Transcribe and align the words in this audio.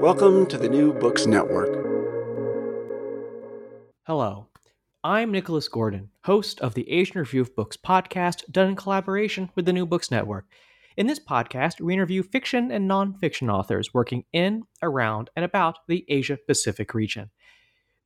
Welcome 0.00 0.46
to 0.46 0.56
the 0.56 0.66
New 0.66 0.94
Books 0.94 1.26
Network. 1.26 1.74
Hello. 4.06 4.46
I'm 5.04 5.30
Nicholas 5.30 5.68
Gordon, 5.68 6.08
host 6.24 6.58
of 6.60 6.72
the 6.72 6.90
Asian 6.90 7.20
Review 7.20 7.42
of 7.42 7.54
Books 7.54 7.76
podcast, 7.76 8.50
done 8.50 8.70
in 8.70 8.76
collaboration 8.76 9.50
with 9.54 9.66
the 9.66 9.74
New 9.74 9.84
Books 9.84 10.10
Network. 10.10 10.46
In 10.96 11.06
this 11.06 11.20
podcast, 11.20 11.82
we 11.82 11.92
interview 11.92 12.22
fiction 12.22 12.72
and 12.72 12.90
nonfiction 12.90 13.52
authors 13.52 13.92
working 13.92 14.24
in, 14.32 14.62
around, 14.82 15.28
and 15.36 15.44
about 15.44 15.80
the 15.86 16.06
Asia 16.08 16.38
Pacific 16.46 16.94
region. 16.94 17.28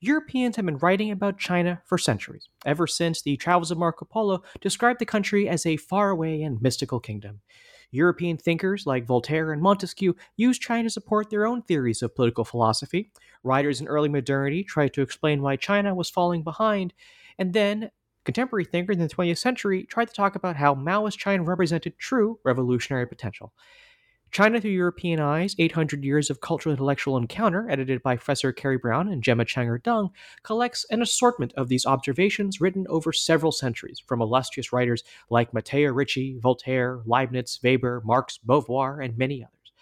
Europeans 0.01 0.57
have 0.57 0.67
been 0.67 0.79
writing 0.79 1.13
about 1.13 1.39
China 1.39 1.81
for 1.85 1.97
centuries, 1.97 2.49
ever 2.67 2.89
since 2.89 3.23
the 3.23 3.37
travels 3.37 3.71
of 3.71 3.79
Marco 3.79 4.05
Polo 4.05 4.43
described 4.61 4.99
the 4.99 5.07
country 5.07 5.49
as 5.49 5.65
a 5.65 5.77
faraway 5.77 6.43
and 6.43 6.61
mystical 6.61 6.99
kingdom. 6.99 7.41
European 7.95 8.37
thinkers 8.37 8.87
like 8.87 9.07
Voltaire 9.07 9.53
and 9.53 9.63
Montesquieu 9.63 10.15
used 10.37 10.61
China 10.61 10.85
to 10.85 10.91
support 10.91 11.31
their 11.31 11.47
own 11.47 11.63
theories 11.63 12.03
of 12.03 12.15
political 12.15 12.45
philosophy. 12.45 13.13
Writers 13.43 13.81
in 13.81 13.89
early 13.89 14.09
modernity 14.09 14.65
tried 14.65 14.93
to 14.95 15.03
explain 15.03 15.43
why 15.43 15.57
China 15.57 15.95
was 15.95 16.11
falling 16.11 16.43
behind. 16.43 16.93
And 17.39 17.53
then, 17.53 17.91
contemporary 18.25 18.65
thinkers 18.65 18.97
in 18.97 19.03
the 19.03 19.15
20th 19.15 19.39
century 19.39 19.85
tried 19.85 20.09
to 20.09 20.15
talk 20.15 20.35
about 20.35 20.57
how 20.57 20.75
Maoist 20.75 21.19
China 21.19 21.43
represented 21.43 21.99
true 21.99 22.39
revolutionary 22.45 23.07
potential. 23.07 23.53
China 24.35 24.61
Through 24.61 24.73
European 24.73 25.21
Eyes 25.21 25.55
800 25.61 26.03
Years 26.03 26.29
of 26.29 26.41
Cultural 26.41 26.73
Intellectual 26.73 27.17
Encounter, 27.17 27.71
edited 27.71 28.03
by 28.03 28.17
Professor 28.17 28.53
Kerry 28.53 28.77
Brown 28.77 29.07
and 29.07 29.23
Gemma 29.23 29.45
Chenger 29.45 29.79
Deng, 29.81 30.11
collects 30.43 30.85
an 30.91 31.03
assortment 31.03 31.53
of 31.57 31.69
these 31.69 31.87
observations 31.87 32.61
written 32.61 32.85
over 32.89 33.13
several 33.13 33.53
centuries 33.53 34.03
from 34.05 34.21
illustrious 34.21 34.73
writers 34.73 35.05
like 35.31 35.55
Matteo 35.55 35.93
Ricci, 35.93 36.37
Voltaire, 36.41 37.01
Leibniz, 37.07 37.61
Weber, 37.63 38.03
Marx, 38.05 38.41
Beauvoir, 38.45 39.05
and 39.05 39.17
many 39.17 39.45
others. 39.45 39.73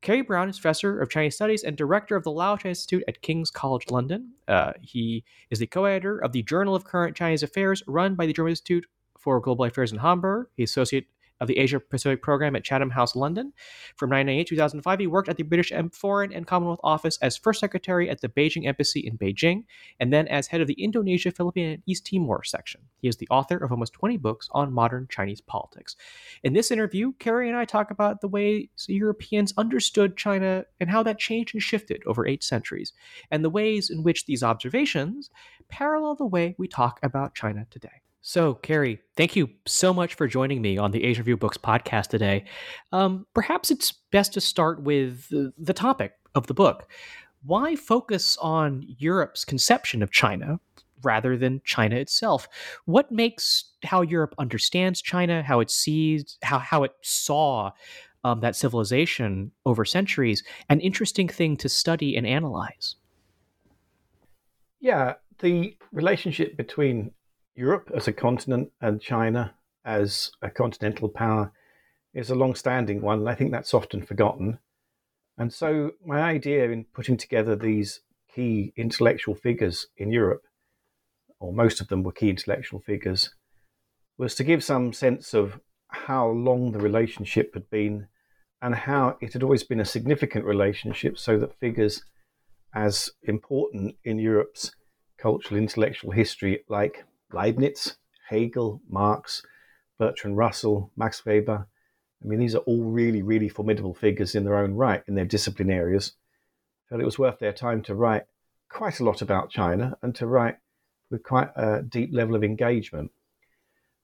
Kerry 0.00 0.22
Brown 0.22 0.48
is 0.48 0.58
professor 0.58 1.00
of 1.00 1.08
Chinese 1.08 1.36
Studies 1.36 1.62
and 1.62 1.76
director 1.76 2.16
of 2.16 2.24
the 2.24 2.32
Lau 2.32 2.58
Institute 2.64 3.04
at 3.06 3.22
King's 3.22 3.52
College 3.52 3.92
London. 3.92 4.32
Uh, 4.48 4.72
he 4.82 5.22
is 5.50 5.60
the 5.60 5.68
co-editor 5.68 6.18
of 6.18 6.32
the 6.32 6.42
Journal 6.42 6.74
of 6.74 6.82
Current 6.82 7.16
Chinese 7.16 7.44
Affairs, 7.44 7.80
run 7.86 8.16
by 8.16 8.26
the 8.26 8.32
German 8.32 8.50
Institute 8.50 8.86
for 9.20 9.38
Global 9.38 9.66
Affairs 9.66 9.92
in 9.92 9.98
Hamburg. 9.98 10.48
He's 10.56 10.70
associate 10.70 11.06
of 11.40 11.48
the 11.48 11.58
Asia 11.58 11.80
Pacific 11.80 12.22
Program 12.22 12.56
at 12.56 12.64
Chatham 12.64 12.90
House, 12.90 13.16
London. 13.16 13.52
From 13.96 14.10
1998 14.10 14.46
to 14.46 14.54
2005, 14.54 14.98
he 14.98 15.06
worked 15.06 15.28
at 15.28 15.36
the 15.36 15.42
British 15.42 15.72
Foreign 15.92 16.32
and 16.32 16.46
Commonwealth 16.46 16.80
Office 16.82 17.18
as 17.22 17.36
First 17.36 17.60
Secretary 17.60 18.08
at 18.08 18.20
the 18.20 18.28
Beijing 18.28 18.66
Embassy 18.66 19.00
in 19.00 19.18
Beijing, 19.18 19.64
and 20.00 20.12
then 20.12 20.28
as 20.28 20.46
head 20.46 20.60
of 20.60 20.66
the 20.66 20.74
Indonesia, 20.74 21.30
Philippine, 21.30 21.70
and 21.70 21.82
East 21.86 22.06
Timor 22.06 22.44
section. 22.44 22.82
He 23.00 23.08
is 23.08 23.16
the 23.16 23.28
author 23.30 23.56
of 23.56 23.70
almost 23.70 23.92
20 23.92 24.16
books 24.18 24.48
on 24.52 24.72
modern 24.72 25.06
Chinese 25.10 25.40
politics. 25.40 25.96
In 26.42 26.52
this 26.52 26.70
interview, 26.70 27.12
Kerry 27.18 27.48
and 27.48 27.56
I 27.56 27.64
talk 27.64 27.90
about 27.90 28.20
the 28.20 28.28
ways 28.28 28.68
Europeans 28.88 29.52
understood 29.56 30.16
China 30.16 30.64
and 30.80 30.90
how 30.90 31.02
that 31.02 31.18
changed 31.18 31.54
and 31.54 31.62
shifted 31.62 32.02
over 32.06 32.26
eight 32.26 32.42
centuries, 32.42 32.92
and 33.30 33.44
the 33.44 33.50
ways 33.50 33.90
in 33.90 34.02
which 34.02 34.26
these 34.26 34.42
observations 34.42 35.30
parallel 35.68 36.14
the 36.14 36.26
way 36.26 36.54
we 36.58 36.68
talk 36.68 37.00
about 37.02 37.34
China 37.34 37.66
today. 37.70 38.03
So, 38.26 38.54
Kerry, 38.54 39.00
thank 39.18 39.36
you 39.36 39.50
so 39.66 39.92
much 39.92 40.14
for 40.14 40.26
joining 40.26 40.62
me 40.62 40.78
on 40.78 40.92
the 40.92 41.04
Asian 41.04 41.20
Review 41.20 41.36
Books 41.36 41.58
podcast 41.58 42.06
today. 42.06 42.46
Um, 42.90 43.26
perhaps 43.34 43.70
it's 43.70 43.92
best 43.92 44.32
to 44.32 44.40
start 44.40 44.82
with 44.82 45.28
the, 45.28 45.52
the 45.58 45.74
topic 45.74 46.14
of 46.34 46.46
the 46.46 46.54
book. 46.54 46.90
Why 47.42 47.76
focus 47.76 48.38
on 48.38 48.82
Europe's 48.96 49.44
conception 49.44 50.02
of 50.02 50.10
China 50.10 50.58
rather 51.02 51.36
than 51.36 51.60
China 51.66 51.96
itself? 51.96 52.48
What 52.86 53.12
makes 53.12 53.72
how 53.82 54.00
Europe 54.00 54.34
understands 54.38 55.02
China, 55.02 55.42
how 55.42 55.60
it 55.60 55.70
sees, 55.70 56.38
how, 56.42 56.58
how 56.60 56.82
it 56.84 56.92
saw 57.02 57.72
um, 58.24 58.40
that 58.40 58.56
civilization 58.56 59.52
over 59.66 59.84
centuries, 59.84 60.42
an 60.70 60.80
interesting 60.80 61.28
thing 61.28 61.58
to 61.58 61.68
study 61.68 62.16
and 62.16 62.26
analyze? 62.26 62.96
Yeah, 64.80 65.12
the 65.40 65.76
relationship 65.92 66.56
between 66.56 67.10
Europe 67.56 67.90
as 67.94 68.08
a 68.08 68.12
continent 68.12 68.70
and 68.80 69.00
China 69.00 69.54
as 69.84 70.30
a 70.42 70.50
continental 70.50 71.08
power 71.08 71.52
is 72.12 72.30
a 72.30 72.34
long 72.34 72.54
standing 72.54 73.00
one, 73.00 73.20
and 73.20 73.28
I 73.28 73.34
think 73.34 73.52
that's 73.52 73.74
often 73.74 74.04
forgotten. 74.04 74.58
And 75.36 75.52
so, 75.52 75.92
my 76.04 76.20
idea 76.20 76.70
in 76.70 76.84
putting 76.94 77.16
together 77.16 77.56
these 77.56 78.00
key 78.34 78.72
intellectual 78.76 79.34
figures 79.34 79.86
in 79.96 80.10
Europe, 80.10 80.42
or 81.40 81.52
most 81.52 81.80
of 81.80 81.88
them 81.88 82.02
were 82.02 82.12
key 82.12 82.30
intellectual 82.30 82.80
figures, 82.80 83.30
was 84.16 84.34
to 84.36 84.44
give 84.44 84.62
some 84.62 84.92
sense 84.92 85.34
of 85.34 85.60
how 85.88 86.28
long 86.28 86.72
the 86.72 86.80
relationship 86.80 87.54
had 87.54 87.68
been 87.70 88.08
and 88.62 88.74
how 88.74 89.16
it 89.20 89.32
had 89.32 89.42
always 89.42 89.64
been 89.64 89.80
a 89.80 89.84
significant 89.84 90.44
relationship, 90.44 91.18
so 91.18 91.38
that 91.38 91.58
figures 91.58 92.02
as 92.74 93.10
important 93.22 93.94
in 94.04 94.18
Europe's 94.18 94.74
cultural 95.18 95.58
intellectual 95.58 96.10
history, 96.10 96.64
like 96.68 97.04
Leibniz, 97.34 97.96
Hegel, 98.28 98.80
Marx, 98.88 99.42
Bertrand 99.98 100.36
Russell, 100.36 100.90
Max 100.96 101.24
Weber. 101.26 101.66
I 102.22 102.26
mean, 102.26 102.38
these 102.38 102.54
are 102.54 102.58
all 102.58 102.84
really, 102.84 103.22
really 103.22 103.48
formidable 103.48 103.94
figures 103.94 104.34
in 104.34 104.44
their 104.44 104.56
own 104.56 104.74
right 104.74 105.02
in 105.06 105.14
their 105.14 105.24
discipline 105.24 105.70
areas. 105.70 106.12
Felt 106.88 107.00
it 107.00 107.04
was 107.04 107.18
worth 107.18 107.38
their 107.38 107.52
time 107.52 107.82
to 107.82 107.94
write 107.94 108.24
quite 108.70 109.00
a 109.00 109.04
lot 109.04 109.22
about 109.22 109.50
China 109.50 109.96
and 110.02 110.14
to 110.14 110.26
write 110.26 110.56
with 111.10 111.22
quite 111.22 111.50
a 111.56 111.82
deep 111.82 112.10
level 112.12 112.34
of 112.34 112.42
engagement. 112.42 113.10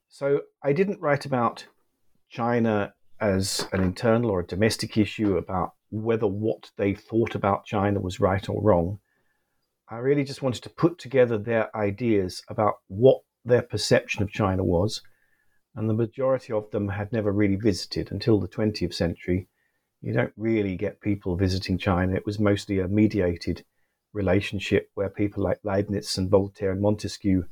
So 0.08 0.42
I 0.62 0.72
didn't 0.72 1.00
write 1.00 1.24
about 1.24 1.66
China 2.28 2.94
as 3.20 3.66
an 3.72 3.82
internal 3.82 4.30
or 4.30 4.40
a 4.40 4.46
domestic 4.46 4.96
issue 4.96 5.36
about 5.36 5.74
whether 5.90 6.26
what 6.26 6.70
they 6.76 6.94
thought 6.94 7.34
about 7.34 7.64
China 7.64 8.00
was 8.00 8.20
right 8.20 8.48
or 8.48 8.62
wrong. 8.62 8.98
I 9.92 9.96
really 9.96 10.22
just 10.22 10.40
wanted 10.40 10.62
to 10.62 10.70
put 10.70 10.98
together 10.98 11.36
their 11.36 11.74
ideas 11.76 12.44
about 12.48 12.74
what 12.86 13.22
their 13.44 13.62
perception 13.62 14.22
of 14.22 14.30
China 14.30 14.62
was. 14.62 15.02
And 15.74 15.90
the 15.90 15.94
majority 15.94 16.52
of 16.52 16.70
them 16.70 16.88
had 16.88 17.12
never 17.12 17.32
really 17.32 17.56
visited 17.56 18.12
until 18.12 18.38
the 18.38 18.46
20th 18.46 18.94
century. 18.94 19.48
You 20.00 20.12
don't 20.12 20.32
really 20.36 20.76
get 20.76 21.00
people 21.00 21.36
visiting 21.36 21.76
China. 21.76 22.14
It 22.14 22.24
was 22.24 22.38
mostly 22.38 22.78
a 22.78 22.86
mediated 22.86 23.64
relationship 24.12 24.90
where 24.94 25.08
people 25.08 25.42
like 25.42 25.58
Leibniz 25.64 26.16
and 26.16 26.30
Voltaire 26.30 26.70
and 26.70 26.80
Montesquieu 26.80 27.46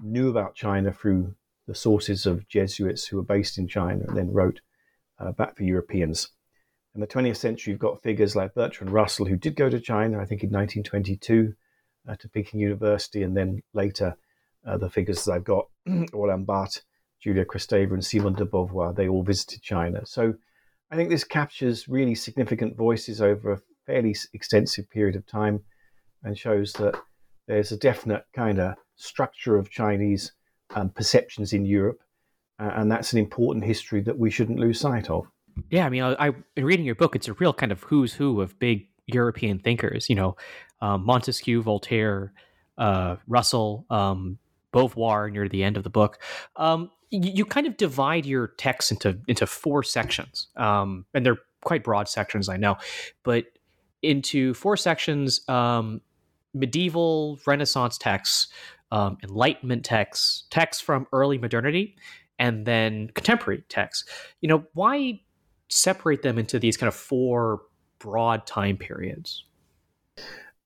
knew 0.00 0.30
about 0.30 0.54
China 0.54 0.92
through 0.92 1.34
the 1.66 1.74
sources 1.74 2.24
of 2.24 2.46
Jesuits 2.48 3.06
who 3.06 3.16
were 3.16 3.24
based 3.24 3.58
in 3.58 3.66
China 3.66 4.04
and 4.06 4.16
then 4.16 4.32
wrote 4.32 4.60
uh, 5.18 5.32
back 5.32 5.56
for 5.56 5.64
Europeans. 5.64 6.28
In 6.94 7.00
the 7.00 7.06
20th 7.08 7.36
century, 7.36 7.72
you've 7.72 7.80
got 7.80 8.02
figures 8.02 8.36
like 8.36 8.54
Bertrand 8.54 8.92
Russell, 8.92 9.26
who 9.26 9.36
did 9.36 9.56
go 9.56 9.68
to 9.68 9.80
China, 9.80 10.20
I 10.20 10.24
think 10.24 10.42
in 10.42 10.50
1922, 10.50 11.54
uh, 12.10 12.16
to 12.16 12.28
Peking 12.28 12.60
University, 12.60 13.22
and 13.22 13.36
then 13.36 13.62
later 13.72 14.16
uh, 14.66 14.76
the 14.76 14.90
figures 14.90 15.24
that 15.24 15.32
I've 15.32 15.44
got, 15.44 15.66
Roland 16.12 16.46
Barthes, 16.46 16.82
Julia 17.22 17.44
Kristeva, 17.44 17.92
and 17.92 18.04
Simone 18.04 18.34
de 18.34 18.44
Beauvoir, 18.44 18.94
they 18.94 19.08
all 19.08 19.22
visited 19.22 19.62
China. 19.62 20.04
So 20.04 20.34
I 20.90 20.96
think 20.96 21.08
this 21.08 21.24
captures 21.24 21.88
really 21.88 22.14
significant 22.14 22.76
voices 22.76 23.20
over 23.22 23.52
a 23.52 23.60
fairly 23.86 24.16
extensive 24.32 24.90
period 24.90 25.16
of 25.16 25.26
time 25.26 25.60
and 26.24 26.36
shows 26.36 26.72
that 26.74 26.94
there's 27.46 27.72
a 27.72 27.76
definite 27.76 28.24
kind 28.34 28.58
of 28.58 28.74
structure 28.96 29.56
of 29.56 29.70
Chinese 29.70 30.32
um, 30.74 30.90
perceptions 30.90 31.52
in 31.52 31.64
Europe, 31.64 32.00
uh, 32.58 32.70
and 32.74 32.90
that's 32.90 33.12
an 33.12 33.18
important 33.18 33.64
history 33.64 34.00
that 34.02 34.18
we 34.18 34.30
shouldn't 34.30 34.58
lose 34.58 34.80
sight 34.80 35.10
of. 35.10 35.26
Yeah, 35.70 35.86
I 35.86 35.88
mean, 35.88 36.02
I, 36.02 36.28
I 36.28 36.30
in 36.56 36.64
reading 36.64 36.86
your 36.86 36.94
book, 36.94 37.16
it's 37.16 37.28
a 37.28 37.34
real 37.34 37.52
kind 37.52 37.72
of 37.72 37.82
who's 37.84 38.14
who 38.14 38.40
of 38.40 38.58
big 38.58 38.86
European 39.06 39.58
thinkers. 39.58 40.08
You 40.08 40.14
know, 40.14 40.36
um, 40.80 41.04
Montesquieu, 41.04 41.62
Voltaire, 41.62 42.32
uh, 42.78 43.16
Russell, 43.26 43.86
um, 43.90 44.38
Beauvoir 44.72 45.30
near 45.32 45.48
the 45.48 45.62
end 45.64 45.76
of 45.76 45.82
the 45.82 45.90
book. 45.90 46.18
Um, 46.56 46.90
you, 47.10 47.32
you, 47.34 47.44
kind 47.44 47.66
of 47.66 47.76
divide 47.76 48.24
your 48.24 48.48
text 48.56 48.92
into 48.92 49.18
into 49.26 49.46
four 49.46 49.82
sections, 49.82 50.48
um, 50.56 51.04
and 51.12 51.26
they're 51.26 51.38
quite 51.62 51.82
broad 51.82 52.08
sections, 52.08 52.48
I 52.48 52.56
know, 52.56 52.76
but 53.24 53.46
into 54.02 54.54
four 54.54 54.76
sections: 54.76 55.46
um, 55.48 56.00
medieval 56.54 57.40
Renaissance 57.46 57.98
texts, 57.98 58.48
um, 58.92 59.18
Enlightenment 59.24 59.84
texts, 59.84 60.44
texts 60.50 60.82
from 60.82 61.06
early 61.12 61.36
modernity, 61.36 61.96
and 62.38 62.64
then 62.64 63.08
contemporary 63.08 63.64
texts. 63.68 64.08
You 64.40 64.48
know, 64.48 64.64
why 64.74 65.20
separate 65.68 66.22
them 66.22 66.38
into 66.38 66.58
these 66.58 66.76
kind 66.76 66.88
of 66.88 66.94
four 66.94 67.62
broad 67.98 68.46
time 68.46 68.76
periods? 68.76 69.44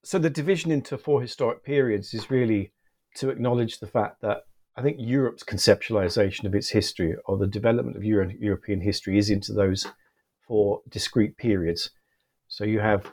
So 0.04 0.18
the 0.18 0.28
division 0.28 0.70
into 0.70 0.98
four 0.98 1.22
historic 1.22 1.64
periods 1.64 2.12
is 2.12 2.30
really 2.30 2.72
to 3.16 3.30
acknowledge 3.30 3.78
the 3.78 3.86
fact 3.86 4.20
that 4.20 4.42
I 4.76 4.82
think 4.82 4.98
Europe's 5.00 5.42
conceptualization 5.42 6.44
of 6.44 6.54
its 6.54 6.68
history 6.68 7.16
or 7.24 7.38
the 7.38 7.46
development 7.46 7.96
of 7.96 8.04
Euro- 8.04 8.30
European 8.38 8.82
history 8.82 9.16
is 9.16 9.30
into 9.30 9.54
those 9.54 9.86
four 10.46 10.82
discrete 10.90 11.38
periods. 11.38 11.88
So 12.48 12.64
you 12.64 12.80
have 12.80 13.10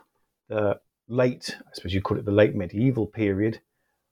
the 0.50 0.80
late, 1.08 1.56
I 1.60 1.70
suppose 1.72 1.94
you 1.94 2.02
call 2.02 2.18
it 2.18 2.26
the 2.26 2.30
late 2.30 2.54
medieval 2.54 3.06
period, 3.06 3.62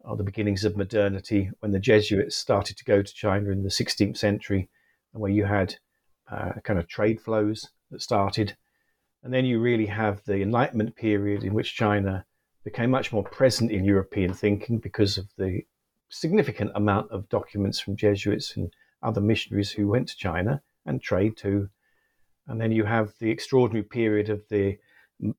or 0.00 0.16
the 0.16 0.24
beginnings 0.24 0.64
of 0.64 0.78
modernity, 0.78 1.50
when 1.58 1.72
the 1.72 1.80
Jesuits 1.80 2.34
started 2.34 2.78
to 2.78 2.84
go 2.84 3.02
to 3.02 3.14
China 3.14 3.50
in 3.50 3.62
the 3.62 3.68
16th 3.68 4.16
century, 4.16 4.70
and 5.12 5.20
where 5.20 5.30
you 5.30 5.44
had 5.44 5.76
uh, 6.32 6.52
kind 6.64 6.78
of 6.78 6.88
trade 6.88 7.20
flows 7.20 7.68
that 7.90 8.00
started. 8.00 8.56
And 9.22 9.34
then 9.34 9.44
you 9.44 9.60
really 9.60 9.86
have 9.86 10.24
the 10.24 10.40
Enlightenment 10.40 10.96
period 10.96 11.44
in 11.44 11.52
which 11.52 11.74
China 11.74 12.24
became 12.64 12.90
much 12.90 13.12
more 13.12 13.24
present 13.24 13.70
in 13.70 13.84
European 13.84 14.34
thinking 14.34 14.78
because 14.78 15.18
of 15.18 15.26
the 15.38 15.62
significant 16.08 16.70
amount 16.74 17.10
of 17.10 17.28
documents 17.28 17.80
from 17.80 17.96
Jesuits 17.96 18.56
and 18.56 18.72
other 19.02 19.20
missionaries 19.20 19.70
who 19.70 19.88
went 19.88 20.08
to 20.08 20.16
China 20.16 20.62
and 20.84 21.02
trade 21.02 21.36
too. 21.36 21.68
And 22.46 22.60
then 22.60 22.72
you 22.72 22.84
have 22.84 23.12
the 23.20 23.30
extraordinary 23.30 23.84
period 23.84 24.28
of 24.28 24.42
the 24.50 24.78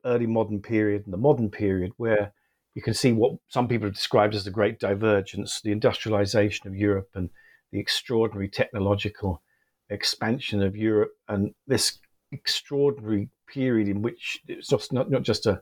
early 0.04 0.26
modern 0.26 0.60
period 0.60 1.04
and 1.04 1.12
the 1.12 1.18
modern 1.18 1.50
period 1.50 1.92
where 1.96 2.32
you 2.74 2.82
can 2.82 2.94
see 2.94 3.12
what 3.12 3.34
some 3.48 3.68
people 3.68 3.86
have 3.86 3.94
described 3.94 4.34
as 4.34 4.44
the 4.44 4.50
great 4.50 4.80
divergence, 4.80 5.60
the 5.60 5.72
industrialization 5.72 6.66
of 6.66 6.74
Europe 6.74 7.10
and 7.14 7.28
the 7.70 7.78
extraordinary 7.78 8.48
technological 8.48 9.42
expansion 9.90 10.62
of 10.62 10.76
Europe 10.76 11.12
and 11.28 11.54
this 11.66 11.98
extraordinary 12.32 13.28
period 13.46 13.88
in 13.88 14.00
which 14.00 14.40
it's 14.48 14.68
just 14.68 14.92
not, 14.92 15.10
not 15.10 15.22
just 15.22 15.44
a, 15.46 15.60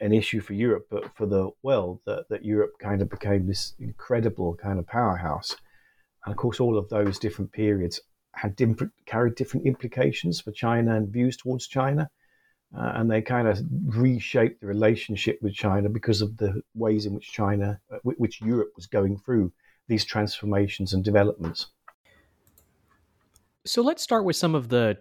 an 0.00 0.12
issue 0.12 0.40
for 0.40 0.52
Europe, 0.54 0.86
but 0.90 1.14
for 1.16 1.26
the 1.26 1.50
world, 1.62 2.00
that, 2.06 2.28
that 2.28 2.44
Europe 2.44 2.72
kind 2.78 3.02
of 3.02 3.10
became 3.10 3.46
this 3.46 3.74
incredible 3.78 4.54
kind 4.54 4.78
of 4.78 4.86
powerhouse. 4.86 5.56
And 6.24 6.32
of 6.32 6.38
course, 6.38 6.60
all 6.60 6.78
of 6.78 6.88
those 6.88 7.18
different 7.18 7.52
periods 7.52 8.00
had 8.34 8.54
different, 8.56 8.92
carried 9.06 9.34
different 9.34 9.66
implications 9.66 10.40
for 10.40 10.52
China 10.52 10.96
and 10.96 11.08
views 11.08 11.36
towards 11.36 11.66
China. 11.66 12.10
Uh, 12.74 12.92
and 12.94 13.10
they 13.10 13.20
kind 13.20 13.48
of 13.48 13.60
reshaped 13.86 14.60
the 14.60 14.66
relationship 14.66 15.38
with 15.42 15.52
China 15.52 15.90
because 15.90 16.22
of 16.22 16.38
the 16.38 16.62
ways 16.74 17.04
in 17.04 17.12
which 17.12 17.30
China, 17.30 17.78
uh, 17.92 17.98
which 18.02 18.40
Europe 18.40 18.72
was 18.76 18.86
going 18.86 19.18
through 19.18 19.52
these 19.88 20.04
transformations 20.04 20.94
and 20.94 21.04
developments. 21.04 21.66
So 23.66 23.82
let's 23.82 24.02
start 24.02 24.24
with 24.24 24.36
some 24.36 24.54
of 24.54 24.70
the 24.70 24.96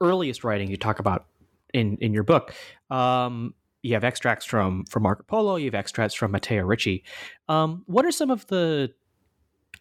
earliest 0.00 0.42
writing 0.42 0.68
you 0.70 0.76
talk 0.76 0.98
about 0.98 1.26
in 1.72 1.98
in 1.98 2.12
your 2.12 2.24
book. 2.24 2.52
Um, 2.90 3.54
you 3.84 3.92
have 3.92 4.02
extracts 4.02 4.46
from 4.46 4.84
from 4.86 5.02
Marco 5.02 5.22
Polo. 5.24 5.56
You 5.56 5.66
have 5.66 5.74
extracts 5.74 6.14
from 6.14 6.30
Matteo 6.32 6.64
Ricci. 6.64 7.04
Um, 7.48 7.84
what 7.86 8.06
are 8.06 8.10
some 8.10 8.30
of 8.30 8.46
the 8.46 8.92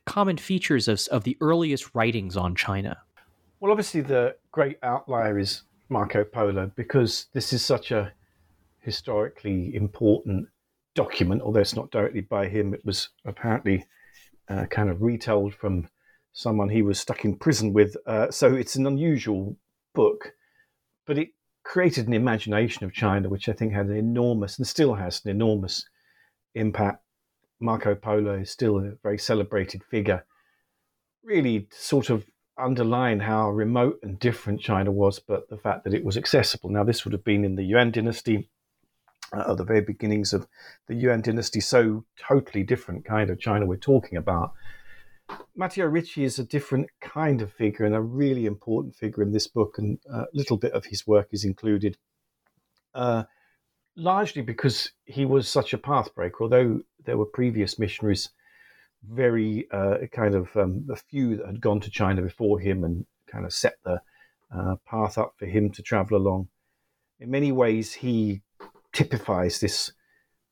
common 0.06 0.38
features 0.38 0.88
of 0.88 1.02
of 1.10 1.24
the 1.24 1.38
earliest 1.40 1.96
writings 1.96 2.36
on 2.36 2.54
China? 2.54 2.98
Well, 3.60 3.72
obviously 3.72 4.02
the 4.02 4.36
great 4.52 4.78
outlier 4.84 5.40
is 5.40 5.64
Marco 5.88 6.26
Polo 6.26 6.70
because 6.76 7.28
this 7.32 7.54
is 7.54 7.64
such 7.64 7.92
a 7.92 8.12
historically 8.82 9.74
important 9.74 10.50
document, 10.96 11.42
although 11.42 11.62
it's 11.62 11.76
not 11.76 11.90
directly 11.90 12.22
by 12.22 12.50
him. 12.50 12.74
It 12.74 12.86
was 12.86 13.08
apparently 13.24 13.86
uh, 14.50 14.66
kind 14.66 14.90
of 14.90 15.02
retold 15.02 15.56
from 15.56 15.88
someone 16.34 16.68
he 16.68 16.82
was 16.82 17.00
stuck 17.00 17.24
in 17.24 17.38
prison 17.38 17.72
with. 17.72 17.96
Uh, 18.06 18.30
so 18.32 18.54
it's 18.54 18.76
an 18.76 18.86
unusual 18.86 19.56
book, 19.94 20.34
but 21.06 21.18
it 21.18 21.30
created 21.64 22.08
an 22.08 22.14
imagination 22.14 22.86
of 22.86 22.94
China, 22.94 23.30
which 23.30 23.50
I 23.50 23.54
think 23.54 23.74
had 23.74 23.88
an 23.88 23.98
enormous 23.98 24.58
and 24.58 24.68
still 24.68 24.94
has 24.96 25.22
an 25.24 25.32
enormous 25.32 25.86
impact. 26.56 27.04
Marco 27.60 27.96
Polo 27.96 28.40
is 28.40 28.52
still 28.52 28.78
a 28.80 28.92
very 29.02 29.18
celebrated 29.18 29.84
figure, 29.84 30.26
really 31.24 31.68
sort 31.72 32.10
of 32.10 32.26
underline 32.58 33.20
how 33.22 33.50
remote 33.50 34.00
and 34.04 34.20
different 34.20 34.62
China 34.62 34.92
was, 34.92 35.20
but 35.20 35.50
the 35.50 35.58
fact 35.58 35.84
that 35.84 35.94
it 35.94 36.04
was 36.04 36.18
accessible. 36.18 36.70
Now, 36.70 36.84
this 36.84 37.06
would 37.06 37.14
have 37.14 37.24
been 37.24 37.46
in 37.46 37.56
the 37.56 37.64
Yuan 37.64 37.92
dynasty, 37.92 38.50
uh, 39.32 39.52
at 39.52 39.58
the 39.58 39.64
very 39.64 39.82
beginnings 39.82 40.34
of 40.34 40.48
the 40.88 40.94
Yuan 40.94 41.22
dynasty, 41.22 41.62
so 41.62 42.04
totally 42.18 42.64
different 42.64 43.06
kind 43.06 43.30
of 43.30 43.40
China 43.40 43.66
we're 43.66 43.78
talking 43.78 44.18
about. 44.18 44.54
Matteo 45.56 45.86
Ricci 45.86 46.24
is 46.24 46.40
a 46.40 46.44
different 46.44 46.90
kind 47.00 47.42
of 47.42 47.52
figure 47.54 47.86
and 47.86 47.96
a 47.96 48.02
really 48.02 48.46
important 48.46 48.96
figure 48.96 49.24
in 49.24 49.32
this 49.32 49.48
book, 49.48 49.78
and 49.78 50.00
a 50.12 50.26
little 50.34 50.58
bit 50.58 50.74
of 50.74 50.86
his 50.86 51.06
work 51.06 51.30
is 51.32 51.46
included. 51.46 51.98
Uh, 52.94 53.24
largely 53.96 54.42
because 54.42 54.92
he 55.06 55.26
was 55.26 55.48
such 55.48 55.74
a 55.74 55.78
pathbreaker, 55.78 56.42
although 56.42 56.82
there 57.06 57.18
were 57.18 57.26
previous 57.26 57.78
missionaries 57.78 58.30
very 59.10 59.68
uh, 59.72 59.98
kind 60.12 60.34
of 60.34 60.56
um, 60.56 60.88
a 60.90 60.96
few 60.96 61.38
that 61.38 61.46
had 61.46 61.62
gone 61.62 61.80
to 61.82 61.92
China 61.92 62.22
before 62.22 62.60
him 62.60 62.84
and 62.84 63.06
kind 63.28 63.46
of 63.46 63.54
set 63.54 63.76
the 63.84 64.02
uh, 64.56 64.76
path 64.86 65.18
up 65.18 65.34
for 65.38 65.46
him 65.46 65.70
to 65.72 65.82
travel 65.82 66.18
along. 66.18 66.48
In 67.20 67.30
many 67.30 67.52
ways, 67.52 67.94
he 67.94 68.42
typifies 68.94 69.60
this 69.60 69.92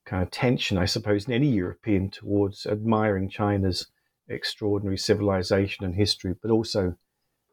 kind 0.06 0.24
of 0.24 0.32
tension, 0.32 0.78
I 0.78 0.86
suppose, 0.86 1.28
in 1.28 1.34
any 1.34 1.50
European 1.50 2.10
towards 2.10 2.66
admiring 2.66 3.30
China's 3.30 3.88
extraordinary 4.32 4.98
civilization 4.98 5.86
and 5.86 5.96
history, 5.96 6.36
but 6.42 6.52
also 6.52 6.96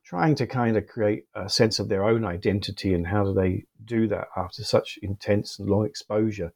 trying 0.05 0.35
to 0.35 0.47
kind 0.47 0.77
of 0.77 0.87
create 0.87 1.25
a 1.35 1.49
sense 1.49 1.79
of 1.79 1.89
their 1.89 2.05
own 2.05 2.25
identity 2.25 2.95
and 2.95 3.07
how 3.07 3.25
do 3.25 3.35
they 3.35 3.65
do 3.85 4.09
that 4.09 4.29
after 4.37 4.65
such 4.65 4.99
intense 5.03 5.59
and 5.59 5.69
long 5.69 5.85
exposure 5.85 6.53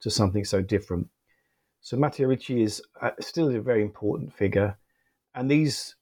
to 0.00 0.10
something 0.10 0.44
so 0.44 0.60
different. 0.60 1.08
So 1.80 1.96
Matteo 1.96 2.26
Ricci 2.26 2.62
is 2.62 2.82
uh, 3.00 3.10
still 3.20 3.48
a 3.54 3.60
very 3.60 3.82
important 3.82 4.34
figure, 4.34 4.76
and 5.36 5.48
these 5.48 5.94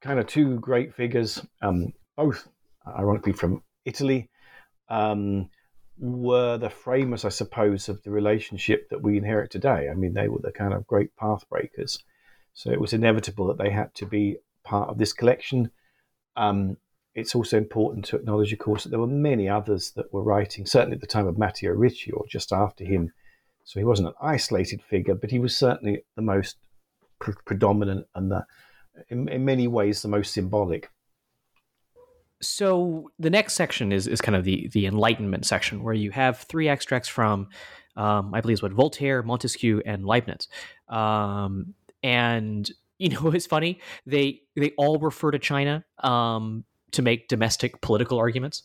kind 0.00 0.18
of 0.18 0.26
two 0.26 0.58
great 0.58 0.94
figures, 0.94 1.44
um, 1.60 1.92
both 2.16 2.48
ironically 2.86 3.34
from 3.34 3.62
Italy, 3.84 4.30
um, 4.88 5.50
were 5.98 6.56
the 6.56 6.70
framers, 6.70 7.24
I 7.24 7.28
suppose, 7.28 7.88
of 7.88 8.02
the 8.04 8.10
relationship 8.10 8.88
that 8.88 9.02
we 9.02 9.18
inherit 9.18 9.50
today. 9.50 9.88
I 9.90 9.94
mean, 9.94 10.14
they 10.14 10.28
were 10.28 10.40
the 10.40 10.52
kind 10.52 10.72
of 10.72 10.86
great 10.86 11.14
path 11.16 11.44
breakers. 11.50 12.02
So 12.54 12.70
it 12.70 12.80
was 12.80 12.92
inevitable 12.92 13.46
that 13.48 13.58
they 13.58 13.70
had 13.70 13.94
to 13.96 14.06
be 14.06 14.38
part 14.64 14.88
of 14.88 14.98
this 14.98 15.12
collection. 15.12 15.70
Um, 16.36 16.76
it's 17.14 17.34
also 17.34 17.56
important 17.56 18.04
to 18.06 18.16
acknowledge, 18.16 18.52
of 18.52 18.58
course, 18.58 18.84
that 18.84 18.90
there 18.90 19.00
were 19.00 19.06
many 19.06 19.48
others 19.48 19.92
that 19.96 20.12
were 20.12 20.22
writing, 20.22 20.66
certainly 20.66 20.94
at 20.94 21.00
the 21.00 21.06
time 21.06 21.26
of 21.26 21.38
Matteo 21.38 21.72
Ricci 21.72 22.12
or 22.12 22.24
just 22.28 22.52
after 22.52 22.84
him, 22.84 23.10
so 23.64 23.80
he 23.80 23.84
wasn't 23.84 24.08
an 24.08 24.14
isolated 24.22 24.80
figure, 24.82 25.14
but 25.14 25.30
he 25.30 25.38
was 25.38 25.56
certainly 25.56 26.02
the 26.16 26.22
most 26.22 26.56
pre- 27.18 27.34
predominant 27.44 28.06
and 28.14 28.30
the, 28.30 28.46
in, 29.08 29.28
in 29.28 29.44
many 29.44 29.68
ways, 29.68 30.00
the 30.00 30.08
most 30.08 30.32
symbolic. 30.32 30.90
So 32.40 33.10
the 33.18 33.30
next 33.30 33.54
section 33.54 33.92
is 33.92 34.06
is 34.06 34.20
kind 34.20 34.36
of 34.36 34.44
the 34.44 34.68
the 34.72 34.86
Enlightenment 34.86 35.44
section, 35.44 35.82
where 35.82 35.94
you 35.94 36.12
have 36.12 36.38
three 36.38 36.68
extracts 36.68 37.08
from, 37.08 37.48
um, 37.96 38.32
I 38.32 38.40
believe, 38.40 38.62
what 38.62 38.72
Voltaire, 38.72 39.22
Montesquieu, 39.22 39.82
and 39.84 40.06
Leibniz, 40.06 40.46
um, 40.88 41.74
and 42.08 42.70
you 42.98 43.10
know 43.10 43.28
it's 43.34 43.46
funny 43.46 43.80
they 44.06 44.40
they 44.56 44.72
all 44.76 44.98
refer 44.98 45.30
to 45.30 45.38
China. 45.38 45.84
Um, 45.98 46.64
to 46.90 47.02
make 47.02 47.28
domestic 47.28 47.80
political 47.82 48.18
arguments. 48.18 48.62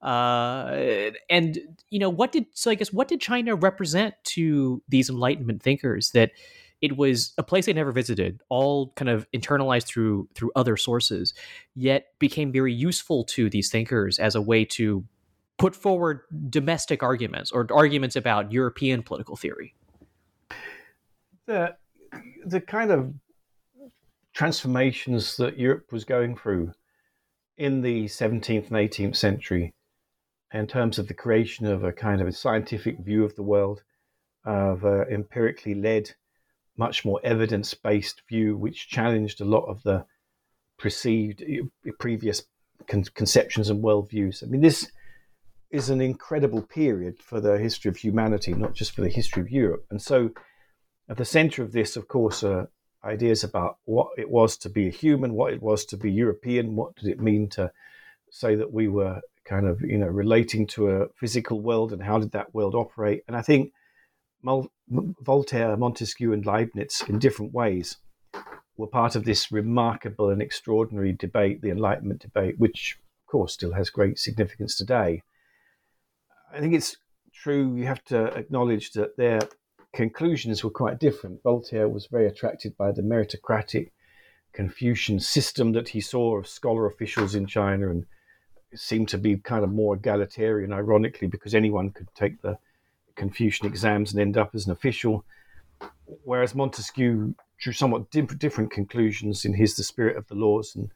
Uh, 0.00 1.10
and 1.28 1.58
you 1.90 1.98
know, 1.98 2.08
what 2.08 2.30
did 2.30 2.46
so 2.52 2.70
I 2.70 2.74
guess 2.74 2.92
what 2.92 3.08
did 3.08 3.20
China 3.20 3.56
represent 3.56 4.14
to 4.24 4.82
these 4.88 5.10
Enlightenment 5.10 5.62
thinkers 5.62 6.12
that 6.12 6.30
it 6.80 6.96
was 6.96 7.32
a 7.38 7.42
place 7.42 7.66
they 7.66 7.72
never 7.72 7.90
visited, 7.90 8.40
all 8.50 8.92
kind 8.96 9.08
of 9.08 9.26
internalized 9.32 9.86
through 9.86 10.28
through 10.34 10.52
other 10.54 10.76
sources, 10.76 11.34
yet 11.74 12.06
became 12.18 12.52
very 12.52 12.72
useful 12.72 13.24
to 13.24 13.50
these 13.50 13.70
thinkers 13.70 14.18
as 14.18 14.34
a 14.34 14.40
way 14.40 14.64
to 14.64 15.04
put 15.58 15.74
forward 15.74 16.20
domestic 16.50 17.02
arguments 17.02 17.50
or 17.50 17.66
arguments 17.72 18.14
about 18.14 18.52
European 18.52 19.02
political 19.02 19.36
theory. 19.36 19.74
The 21.46 21.76
the 22.44 22.60
kind 22.60 22.90
of 22.90 23.12
transformations 24.32 25.36
that 25.36 25.58
Europe 25.58 25.92
was 25.92 26.04
going 26.04 26.36
through 26.36 26.72
in 27.56 27.80
the 27.80 28.04
17th 28.04 28.70
and 28.70 28.76
18th 28.76 29.16
century 29.16 29.74
in 30.52 30.66
terms 30.66 30.98
of 30.98 31.08
the 31.08 31.14
creation 31.14 31.66
of 31.66 31.84
a 31.84 31.92
kind 31.92 32.20
of 32.20 32.28
a 32.28 32.32
scientific 32.32 32.98
view 32.98 33.24
of 33.24 33.34
the 33.34 33.42
world, 33.42 33.82
of 34.44 34.84
an 34.84 35.06
empirically 35.10 35.74
led, 35.74 36.14
much 36.76 37.04
more 37.04 37.20
evidence 37.24 37.74
based 37.74 38.22
view, 38.28 38.56
which 38.56 38.88
challenged 38.88 39.40
a 39.40 39.44
lot 39.44 39.64
of 39.64 39.82
the 39.82 40.04
perceived 40.78 41.42
eh, 41.42 41.60
previous 41.98 42.42
con- 42.86 43.04
conceptions 43.14 43.70
and 43.70 43.82
worldviews. 43.82 44.42
I 44.42 44.46
mean, 44.46 44.60
this 44.60 44.90
is 45.70 45.90
an 45.90 46.00
incredible 46.00 46.62
period 46.62 47.20
for 47.22 47.40
the 47.40 47.58
history 47.58 47.88
of 47.88 47.96
humanity, 47.96 48.54
not 48.54 48.74
just 48.74 48.92
for 48.92 49.00
the 49.00 49.08
history 49.08 49.42
of 49.42 49.50
Europe. 49.50 49.84
And 49.90 50.00
so, 50.00 50.30
at 51.08 51.16
the 51.16 51.24
center 51.24 51.62
of 51.62 51.72
this, 51.72 51.96
of 51.96 52.08
course, 52.08 52.42
are 52.42 52.68
ideas 53.04 53.44
about 53.44 53.78
what 53.84 54.08
it 54.18 54.28
was 54.28 54.56
to 54.58 54.68
be 54.68 54.88
a 54.88 54.90
human, 54.90 55.34
what 55.34 55.52
it 55.52 55.62
was 55.62 55.84
to 55.86 55.96
be 55.96 56.10
European, 56.10 56.74
what 56.74 56.96
did 56.96 57.08
it 57.08 57.20
mean 57.20 57.48
to 57.50 57.70
say 58.30 58.56
that 58.56 58.72
we 58.72 58.88
were 58.88 59.20
kind 59.44 59.66
of, 59.66 59.80
you 59.80 59.96
know, 59.96 60.08
relating 60.08 60.66
to 60.66 60.90
a 60.90 61.08
physical 61.20 61.60
world 61.60 61.92
and 61.92 62.02
how 62.02 62.18
did 62.18 62.32
that 62.32 62.52
world 62.52 62.74
operate. 62.74 63.22
And 63.28 63.36
I 63.36 63.42
think 63.42 63.72
Voltaire, 65.20 65.76
Montesquieu, 65.76 66.32
and 66.32 66.44
Leibniz, 66.44 67.02
in 67.08 67.20
different 67.20 67.52
ways, 67.52 67.96
were 68.76 68.88
part 68.88 69.14
of 69.14 69.24
this 69.24 69.52
remarkable 69.52 70.30
and 70.30 70.42
extraordinary 70.42 71.12
debate, 71.12 71.62
the 71.62 71.70
Enlightenment 71.70 72.20
debate, 72.20 72.56
which, 72.58 72.98
of 73.22 73.30
course, 73.30 73.52
still 73.52 73.72
has 73.72 73.88
great 73.88 74.18
significance 74.18 74.76
today. 74.76 75.22
I 76.52 76.60
think 76.60 76.74
it's 76.74 76.96
true, 77.32 77.76
you 77.76 77.86
have 77.86 78.04
to 78.06 78.26
acknowledge 78.36 78.90
that 78.92 79.16
their 79.16 79.40
conclusions 79.96 80.62
were 80.62 80.70
quite 80.70 81.00
different. 81.00 81.42
Voltaire 81.42 81.88
was 81.88 82.06
very 82.06 82.26
attracted 82.26 82.76
by 82.76 82.92
the 82.92 83.02
meritocratic 83.02 83.90
Confucian 84.52 85.18
system 85.18 85.72
that 85.72 85.88
he 85.88 86.00
saw 86.00 86.36
of 86.36 86.46
scholar 86.46 86.86
officials 86.86 87.34
in 87.34 87.46
China 87.46 87.88
and 87.90 88.04
seemed 88.74 89.08
to 89.08 89.18
be 89.18 89.38
kind 89.38 89.64
of 89.64 89.72
more 89.72 89.94
egalitarian, 89.94 90.70
ironically, 90.72 91.26
because 91.26 91.54
anyone 91.54 91.90
could 91.90 92.08
take 92.14 92.42
the 92.42 92.58
Confucian 93.16 93.66
exams 93.66 94.12
and 94.12 94.20
end 94.20 94.36
up 94.36 94.54
as 94.54 94.66
an 94.66 94.72
official. 94.72 95.24
Whereas 96.24 96.54
Montesquieu 96.54 97.34
drew 97.58 97.72
somewhat 97.72 98.10
different 98.10 98.70
conclusions 98.70 99.46
in 99.46 99.54
his 99.54 99.76
The 99.76 99.82
Spirit 99.82 100.18
of 100.18 100.28
the 100.28 100.34
Laws 100.34 100.76
and, 100.76 100.90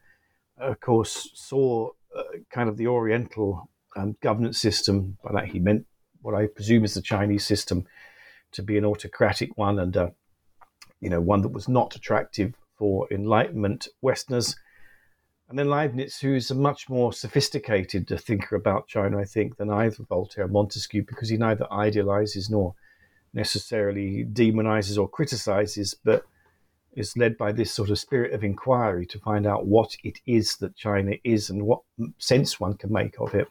of 0.59 0.79
course, 0.79 1.31
saw 1.33 1.89
uh, 2.15 2.23
kind 2.51 2.69
of 2.69 2.77
the 2.77 2.87
Oriental 2.87 3.67
um, 3.95 4.15
governance 4.21 4.59
system. 4.59 5.17
By 5.23 5.31
that, 5.33 5.47
he 5.47 5.59
meant 5.59 5.87
what 6.21 6.35
I 6.35 6.45
presume 6.45 6.85
is 6.85 6.93
the 6.93 7.01
Chinese 7.01 7.45
system 7.47 7.87
to 8.53 8.63
be 8.63 8.77
an 8.77 8.85
autocratic 8.85 9.57
one 9.57 9.79
and, 9.79 9.95
uh, 9.95 10.09
you 10.99 11.09
know, 11.09 11.21
one 11.21 11.41
that 11.41 11.49
was 11.49 11.67
not 11.67 11.95
attractive 11.95 12.53
for 12.77 13.07
Enlightenment 13.11 13.87
Westerners. 14.01 14.55
And 15.49 15.59
then 15.59 15.69
Leibniz, 15.69 16.19
who's 16.19 16.49
a 16.49 16.55
much 16.55 16.89
more 16.89 17.11
sophisticated 17.11 18.07
thinker 18.07 18.55
about 18.55 18.87
China, 18.87 19.19
I 19.19 19.25
think, 19.25 19.57
than 19.57 19.69
either 19.69 20.03
Voltaire 20.03 20.45
or 20.45 20.47
Montesquieu, 20.47 21.03
because 21.03 21.29
he 21.29 21.37
neither 21.37 21.71
idealizes 21.71 22.49
nor 22.49 22.73
necessarily 23.33 24.25
demonizes 24.25 24.97
or 24.97 25.09
criticizes, 25.09 25.95
but 26.03 26.25
is 26.93 27.15
led 27.17 27.37
by 27.37 27.51
this 27.51 27.71
sort 27.71 27.89
of 27.89 27.99
spirit 27.99 28.33
of 28.33 28.43
inquiry 28.43 29.05
to 29.05 29.19
find 29.19 29.45
out 29.45 29.65
what 29.65 29.95
it 30.03 30.19
is 30.25 30.57
that 30.57 30.75
China 30.75 31.13
is 31.23 31.49
and 31.49 31.63
what 31.63 31.81
sense 32.17 32.59
one 32.59 32.75
can 32.75 32.91
make 32.91 33.19
of 33.19 33.33
it. 33.33 33.47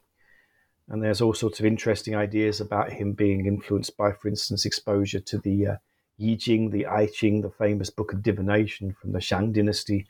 And 0.91 1.03
there's 1.03 1.21
all 1.21 1.35
sorts 1.35 1.61
of 1.61 1.67
interesting 1.67 2.17
ideas 2.17 2.61
about 2.61 2.93
him 2.93 3.13
being 3.13 3.47
influenced 3.47 3.97
by, 3.97 4.11
for 4.11 4.27
instance, 4.27 4.67
exposure 4.67 5.21
to 5.21 5.39
the 5.39 5.67
uh, 5.67 5.77
Yi 6.19 6.37
Jing, 6.37 6.71
the 6.71 6.87
I 6.87 7.07
Ching, 7.07 7.43
the 7.43 7.51
famous 7.51 7.91
book 7.91 8.13
of 8.13 8.25
divination 8.25 8.93
from 8.93 9.13
the 9.13 9.21
Shang 9.21 9.53
dynasty 9.53 10.07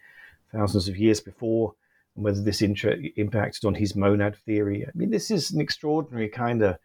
thousands 0.51 0.89
of 0.89 0.97
years 0.97 1.21
before, 1.21 1.75
and 2.17 2.25
whether 2.25 2.41
this 2.41 2.63
inter- 2.63 2.99
impacted 3.17 3.67
on 3.67 3.75
his 3.75 3.95
monad 3.95 4.37
theory. 4.37 4.87
I 4.87 4.91
mean, 4.95 5.11
this 5.11 5.31
is 5.31 5.51
an 5.51 5.61
extraordinary 5.61 6.31
kind 6.31 6.63
of 6.63 6.79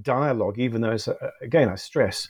dialogue, 0.00 0.60
even 0.60 0.80
though, 0.80 0.96
uh, 1.08 1.30
again, 1.42 1.68
I 1.68 1.74
stress, 1.74 2.28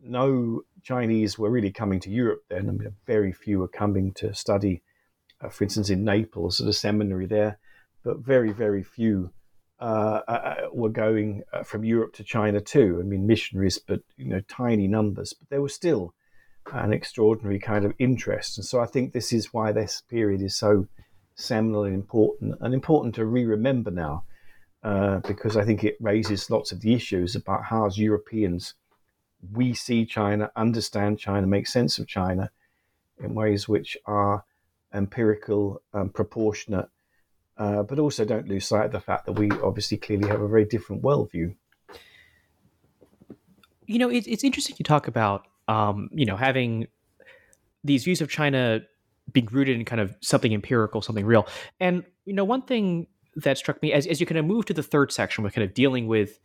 no 0.00 0.62
Chinese 0.82 1.38
were 1.38 1.50
really 1.50 1.72
coming 1.72 1.98
to 2.00 2.10
Europe 2.10 2.44
then. 2.48 2.68
I 2.68 2.72
mean, 2.72 2.94
very 3.04 3.32
few 3.32 3.58
were 3.58 3.68
coming 3.68 4.12
to 4.14 4.32
study, 4.32 4.82
uh, 5.40 5.48
for 5.48 5.64
instance, 5.64 5.90
in 5.90 6.04
Naples 6.04 6.60
at 6.60 6.68
a 6.68 6.72
seminary 6.72 7.26
there, 7.26 7.58
but 8.04 8.18
very, 8.18 8.52
very 8.52 8.84
few 8.84 9.32
uh, 9.82 10.22
uh, 10.28 10.30
uh, 10.30 10.68
were 10.72 10.88
going 10.88 11.42
uh, 11.52 11.64
from 11.64 11.84
Europe 11.84 12.12
to 12.14 12.22
China 12.22 12.60
too. 12.60 12.98
I 13.00 13.02
mean, 13.02 13.26
missionaries, 13.26 13.78
but 13.78 14.00
you 14.16 14.26
know, 14.26 14.40
tiny 14.46 14.86
numbers. 14.86 15.32
But 15.32 15.48
there 15.50 15.60
was 15.60 15.74
still 15.74 16.14
an 16.72 16.92
extraordinary 16.92 17.58
kind 17.58 17.84
of 17.84 17.92
interest, 17.98 18.58
and 18.58 18.64
so 18.64 18.80
I 18.80 18.86
think 18.86 19.12
this 19.12 19.32
is 19.32 19.52
why 19.52 19.72
this 19.72 20.00
period 20.08 20.40
is 20.40 20.56
so 20.56 20.86
seminal 21.34 21.82
and 21.82 21.94
important, 21.94 22.54
and 22.60 22.72
important 22.72 23.16
to 23.16 23.24
re-remember 23.24 23.90
now, 23.90 24.22
uh, 24.84 25.18
because 25.26 25.56
I 25.56 25.64
think 25.64 25.82
it 25.82 25.96
raises 26.00 26.48
lots 26.48 26.70
of 26.70 26.80
the 26.80 26.94
issues 26.94 27.34
about 27.34 27.64
how 27.64 27.86
as 27.86 27.98
Europeans 27.98 28.74
we 29.52 29.74
see 29.74 30.06
China, 30.06 30.52
understand 30.54 31.18
China, 31.18 31.48
make 31.48 31.66
sense 31.66 31.98
of 31.98 32.06
China 32.06 32.52
in 33.18 33.34
ways 33.34 33.68
which 33.68 33.96
are 34.06 34.44
empirical, 34.94 35.82
and 35.92 36.14
proportionate, 36.14 36.88
uh, 37.58 37.82
but 37.82 37.98
also 37.98 38.24
don't 38.24 38.48
lose 38.48 38.66
sight 38.66 38.86
of 38.86 38.92
the 38.92 39.00
fact 39.00 39.26
that 39.26 39.32
we 39.32 39.50
obviously 39.50 39.96
clearly 39.96 40.28
have 40.28 40.40
a 40.40 40.48
very 40.48 40.64
different 40.64 41.02
worldview. 41.02 41.54
You 43.86 43.98
know, 43.98 44.08
it's 44.08 44.26
it's 44.26 44.44
interesting 44.44 44.76
you 44.78 44.84
talk 44.84 45.08
about 45.08 45.46
um, 45.68 46.08
you 46.12 46.24
know 46.24 46.36
having 46.36 46.88
these 47.84 48.04
views 48.04 48.20
of 48.20 48.30
China 48.30 48.80
being 49.32 49.46
rooted 49.50 49.76
in 49.76 49.84
kind 49.84 50.00
of 50.00 50.16
something 50.20 50.52
empirical, 50.52 51.02
something 51.02 51.26
real. 51.26 51.46
And 51.80 52.04
you 52.24 52.32
know, 52.32 52.44
one 52.44 52.62
thing 52.62 53.06
that 53.36 53.58
struck 53.58 53.82
me 53.82 53.92
as 53.92 54.06
as 54.06 54.20
you 54.20 54.26
kind 54.26 54.38
of 54.38 54.44
move 54.44 54.66
to 54.66 54.74
the 54.74 54.82
third 54.82 55.12
section, 55.12 55.44
with 55.44 55.54
kind 55.54 55.66
of 55.66 55.74
dealing 55.74 56.06
with 56.06 56.38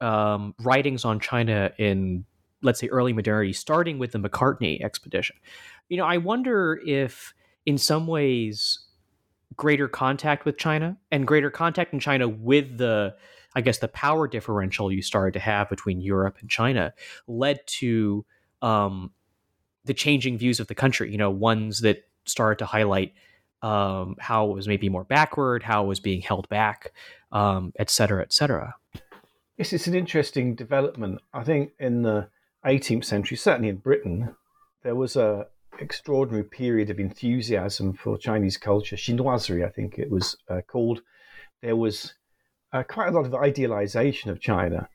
um, 0.00 0.54
writings 0.60 1.04
on 1.04 1.20
China 1.20 1.72
in 1.78 2.24
let's 2.62 2.80
say 2.80 2.88
early 2.88 3.12
modernity, 3.12 3.52
starting 3.52 3.98
with 3.98 4.12
the 4.12 4.18
Macartney 4.18 4.82
expedition. 4.82 5.36
You 5.88 5.98
know, 5.98 6.04
I 6.04 6.16
wonder 6.16 6.80
if 6.84 7.34
in 7.66 7.78
some 7.78 8.06
ways 8.06 8.85
greater 9.54 9.88
contact 9.88 10.44
with 10.44 10.58
China 10.58 10.96
and 11.10 11.26
greater 11.26 11.50
contact 11.50 11.92
in 11.92 12.00
China 12.00 12.28
with 12.28 12.78
the 12.78 13.14
I 13.54 13.62
guess 13.62 13.78
the 13.78 13.88
power 13.88 14.28
differential 14.28 14.92
you 14.92 15.00
started 15.00 15.32
to 15.32 15.40
have 15.40 15.70
between 15.70 16.02
Europe 16.02 16.36
and 16.40 16.50
China 16.50 16.92
led 17.26 17.60
to 17.66 18.26
um, 18.60 19.12
the 19.86 19.94
changing 19.94 20.36
views 20.36 20.60
of 20.60 20.66
the 20.66 20.74
country. 20.74 21.10
You 21.10 21.16
know, 21.16 21.30
ones 21.30 21.80
that 21.80 22.06
started 22.26 22.58
to 22.58 22.66
highlight 22.66 23.14
um, 23.62 24.16
how 24.18 24.50
it 24.50 24.54
was 24.54 24.68
maybe 24.68 24.88
more 24.88 25.04
backward, 25.04 25.62
how 25.62 25.84
it 25.84 25.86
was 25.86 26.00
being 26.00 26.20
held 26.20 26.48
back, 26.50 26.92
um, 27.32 27.72
et 27.78 27.88
cetera, 27.88 28.22
et 28.22 28.32
cetera. 28.32 28.74
Yes, 29.56 29.72
it's 29.72 29.86
an 29.86 29.94
interesting 29.94 30.54
development. 30.54 31.20
I 31.32 31.42
think 31.42 31.72
in 31.78 32.02
the 32.02 32.28
18th 32.66 33.04
century, 33.04 33.38
certainly 33.38 33.70
in 33.70 33.76
Britain, 33.76 34.34
there 34.82 34.94
was 34.94 35.16
a 35.16 35.46
extraordinary 35.80 36.44
period 36.44 36.90
of 36.90 36.98
enthusiasm 36.98 37.92
for 37.92 38.18
Chinese 38.18 38.56
culture, 38.56 38.96
chinoiserie, 38.96 39.66
I 39.66 39.70
think 39.70 39.98
it 39.98 40.10
was 40.10 40.36
uh, 40.48 40.60
called. 40.66 41.02
There 41.62 41.76
was 41.76 42.14
uh, 42.72 42.82
quite 42.82 43.08
a 43.08 43.12
lot 43.12 43.26
of 43.26 43.34
idealization 43.34 44.30
of 44.30 44.40
China. 44.40 44.88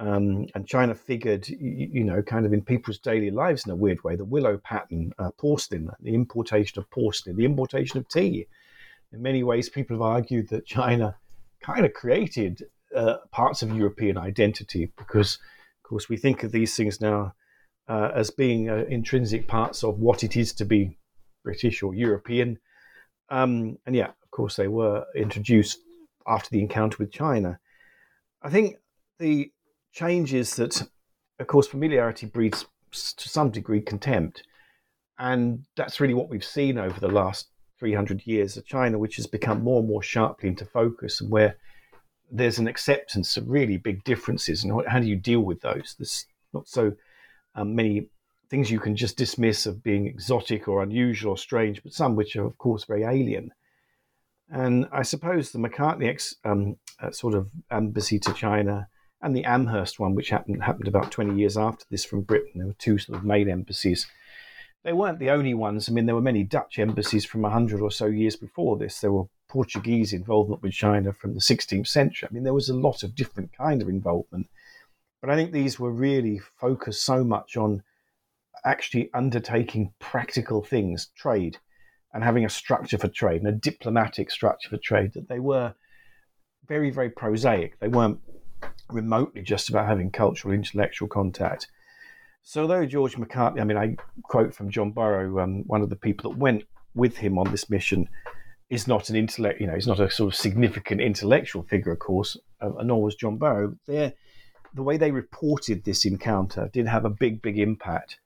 Um, 0.00 0.46
and 0.54 0.66
China 0.66 0.94
figured, 0.94 1.48
you, 1.48 1.88
you, 1.92 2.04
know, 2.04 2.20
kind 2.20 2.44
of 2.44 2.52
in 2.52 2.62
people's 2.62 2.98
daily 2.98 3.30
lives 3.30 3.64
in 3.64 3.70
a 3.70 3.76
weird 3.76 4.02
way. 4.02 4.16
The 4.16 4.24
willow 4.24 4.58
pattern, 4.58 5.12
uh, 5.18 5.30
porcelain, 5.38 5.88
the 6.00 6.14
importation 6.14 6.80
of 6.80 6.90
porcelain, 6.90 7.36
the 7.36 7.44
importation 7.44 7.98
of 7.98 8.08
tea. 8.08 8.46
In 9.12 9.22
many 9.22 9.44
ways, 9.44 9.68
people 9.68 9.96
have 9.96 10.02
argued 10.02 10.48
that 10.48 10.66
China 10.66 11.16
kind 11.62 11.86
of 11.86 11.92
created 11.92 12.64
uh, 12.94 13.18
parts 13.30 13.62
of 13.62 13.76
European 13.76 14.18
identity 14.18 14.92
because, 14.98 15.36
of 15.36 15.88
course, 15.88 16.08
we 16.08 16.16
think 16.16 16.42
of 16.42 16.50
these 16.50 16.76
things 16.76 17.00
now 17.00 17.32
uh, 17.88 18.10
as 18.14 18.30
being 18.30 18.70
uh, 18.70 18.84
intrinsic 18.88 19.46
parts 19.46 19.84
of 19.84 19.98
what 19.98 20.24
it 20.24 20.36
is 20.36 20.52
to 20.54 20.64
be 20.64 20.96
British 21.42 21.82
or 21.82 21.94
European. 21.94 22.58
Um, 23.30 23.78
and 23.86 23.94
yeah, 23.94 24.08
of 24.08 24.30
course, 24.30 24.56
they 24.56 24.68
were 24.68 25.04
introduced 25.14 25.78
after 26.26 26.50
the 26.50 26.60
encounter 26.60 26.96
with 26.98 27.12
China. 27.12 27.58
I 28.42 28.50
think 28.50 28.76
the 29.18 29.52
changes 29.92 30.56
that, 30.56 30.82
of 31.38 31.46
course, 31.46 31.66
familiarity 31.66 32.26
breeds 32.26 32.66
to 32.90 33.28
some 33.28 33.50
degree 33.50 33.80
contempt. 33.80 34.42
And 35.18 35.64
that's 35.76 36.00
really 36.00 36.14
what 36.14 36.28
we've 36.28 36.44
seen 36.44 36.78
over 36.78 36.98
the 36.98 37.08
last 37.08 37.48
300 37.78 38.26
years, 38.26 38.56
of 38.56 38.66
China 38.66 38.98
which 38.98 39.16
has 39.16 39.26
become 39.26 39.62
more 39.62 39.80
and 39.80 39.88
more 39.88 40.02
sharply 40.02 40.48
into 40.48 40.64
focus 40.64 41.20
and 41.20 41.30
where 41.30 41.56
there's 42.30 42.58
an 42.58 42.68
acceptance 42.68 43.36
of 43.36 43.48
really 43.48 43.76
big 43.76 44.02
differences. 44.04 44.64
And 44.64 44.86
how 44.86 45.00
do 45.00 45.06
you 45.06 45.16
deal 45.16 45.40
with 45.40 45.60
those? 45.60 45.94
There's 45.98 46.26
not 46.52 46.68
so 46.68 46.92
um, 47.54 47.74
many 47.74 48.08
things 48.50 48.70
you 48.70 48.80
can 48.80 48.96
just 48.96 49.16
dismiss 49.16 49.66
of 49.66 49.82
being 49.82 50.06
exotic 50.06 50.68
or 50.68 50.82
unusual 50.82 51.32
or 51.32 51.38
strange, 51.38 51.82
but 51.82 51.92
some 51.92 52.14
which 52.14 52.36
are, 52.36 52.44
of 52.44 52.58
course, 52.58 52.84
very 52.84 53.04
alien. 53.04 53.50
And 54.50 54.86
I 54.92 55.02
suppose 55.02 55.50
the 55.50 55.58
Macartney 55.58 56.08
ex, 56.08 56.36
um, 56.44 56.76
uh, 57.00 57.10
sort 57.10 57.34
of 57.34 57.50
embassy 57.70 58.18
to 58.20 58.32
China 58.34 58.88
and 59.22 59.34
the 59.34 59.44
Amherst 59.44 59.98
one, 59.98 60.14
which 60.14 60.28
happened 60.28 60.62
happened 60.62 60.86
about 60.86 61.10
20 61.10 61.34
years 61.34 61.56
after 61.56 61.84
this 61.90 62.04
from 62.04 62.20
Britain. 62.20 62.52
There 62.56 62.66
were 62.66 62.74
two 62.74 62.98
sort 62.98 63.18
of 63.18 63.24
main 63.24 63.48
embassies. 63.48 64.06
They 64.84 64.92
weren't 64.92 65.18
the 65.18 65.30
only 65.30 65.54
ones. 65.54 65.88
I 65.88 65.92
mean, 65.92 66.04
there 66.04 66.14
were 66.14 66.20
many 66.20 66.44
Dutch 66.44 66.78
embassies 66.78 67.24
from 67.24 67.40
100 67.40 67.80
or 67.80 67.90
so 67.90 68.04
years 68.04 68.36
before 68.36 68.76
this. 68.76 69.00
There 69.00 69.12
were 69.12 69.24
Portuguese 69.48 70.12
involvement 70.12 70.62
with 70.62 70.74
China 70.74 71.14
from 71.14 71.32
the 71.32 71.40
16th 71.40 71.86
century. 71.86 72.28
I 72.30 72.34
mean, 72.34 72.44
there 72.44 72.52
was 72.52 72.68
a 72.68 72.76
lot 72.76 73.02
of 73.02 73.14
different 73.14 73.56
kind 73.56 73.80
of 73.80 73.88
involvement. 73.88 74.48
But 75.24 75.32
I 75.32 75.36
think 75.36 75.52
these 75.52 75.80
were 75.80 75.90
really 75.90 76.38
focused 76.60 77.02
so 77.02 77.24
much 77.24 77.56
on 77.56 77.82
actually 78.62 79.08
undertaking 79.14 79.94
practical 79.98 80.62
things, 80.62 81.08
trade, 81.16 81.56
and 82.12 82.22
having 82.22 82.44
a 82.44 82.50
structure 82.50 82.98
for 82.98 83.08
trade 83.08 83.40
and 83.40 83.48
a 83.48 83.52
diplomatic 83.52 84.30
structure 84.30 84.68
for 84.68 84.76
trade 84.76 85.14
that 85.14 85.30
they 85.30 85.38
were 85.38 85.72
very, 86.68 86.90
very 86.90 87.08
prosaic. 87.08 87.80
They 87.80 87.88
weren't 87.88 88.18
remotely 88.90 89.40
just 89.40 89.70
about 89.70 89.86
having 89.86 90.10
cultural, 90.10 90.52
intellectual 90.52 91.08
contact. 91.08 91.68
So, 92.42 92.60
although 92.60 92.84
George 92.84 93.16
Macartney, 93.16 93.62
I 93.62 93.64
mean, 93.64 93.78
I 93.78 93.96
quote 94.24 94.54
from 94.54 94.68
John 94.68 94.92
Barrow, 94.92 95.40
um, 95.40 95.66
one 95.66 95.80
of 95.80 95.88
the 95.88 95.96
people 95.96 96.32
that 96.32 96.38
went 96.38 96.64
with 96.94 97.16
him 97.16 97.38
on 97.38 97.50
this 97.50 97.70
mission, 97.70 98.10
is 98.68 98.86
not 98.86 99.08
an 99.08 99.16
intellect, 99.16 99.58
you 99.58 99.66
know, 99.66 99.74
he's 99.74 99.86
not 99.86 100.00
a 100.00 100.10
sort 100.10 100.34
of 100.34 100.38
significant 100.38 101.00
intellectual 101.00 101.62
figure, 101.62 101.92
of 101.92 101.98
course, 101.98 102.36
uh, 102.60 102.82
nor 102.82 103.02
was 103.02 103.14
John 103.14 103.38
Barrow. 103.38 103.74
There, 103.86 104.12
the 104.74 104.82
way 104.82 104.96
they 104.96 105.12
reported 105.12 105.84
this 105.84 106.04
encounter 106.04 106.68
did 106.72 106.86
have 106.86 107.04
a 107.04 107.10
big, 107.10 107.40
big 107.40 107.58
impact 107.58 108.18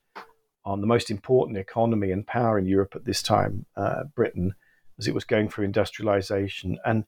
on 0.65 0.81
the 0.81 0.87
most 0.87 1.11
important 1.11 1.59
economy 1.59 2.11
and 2.11 2.27
power 2.27 2.59
in 2.59 2.67
Europe 2.67 2.95
at 2.95 3.05
this 3.05 3.23
time, 3.23 3.67
uh, 3.77 4.05
Britain, 4.15 4.55
as 4.99 5.07
it 5.07 5.15
was 5.15 5.25
going 5.25 5.49
through 5.49 5.65
industrialization. 5.65 6.79
And 6.85 7.05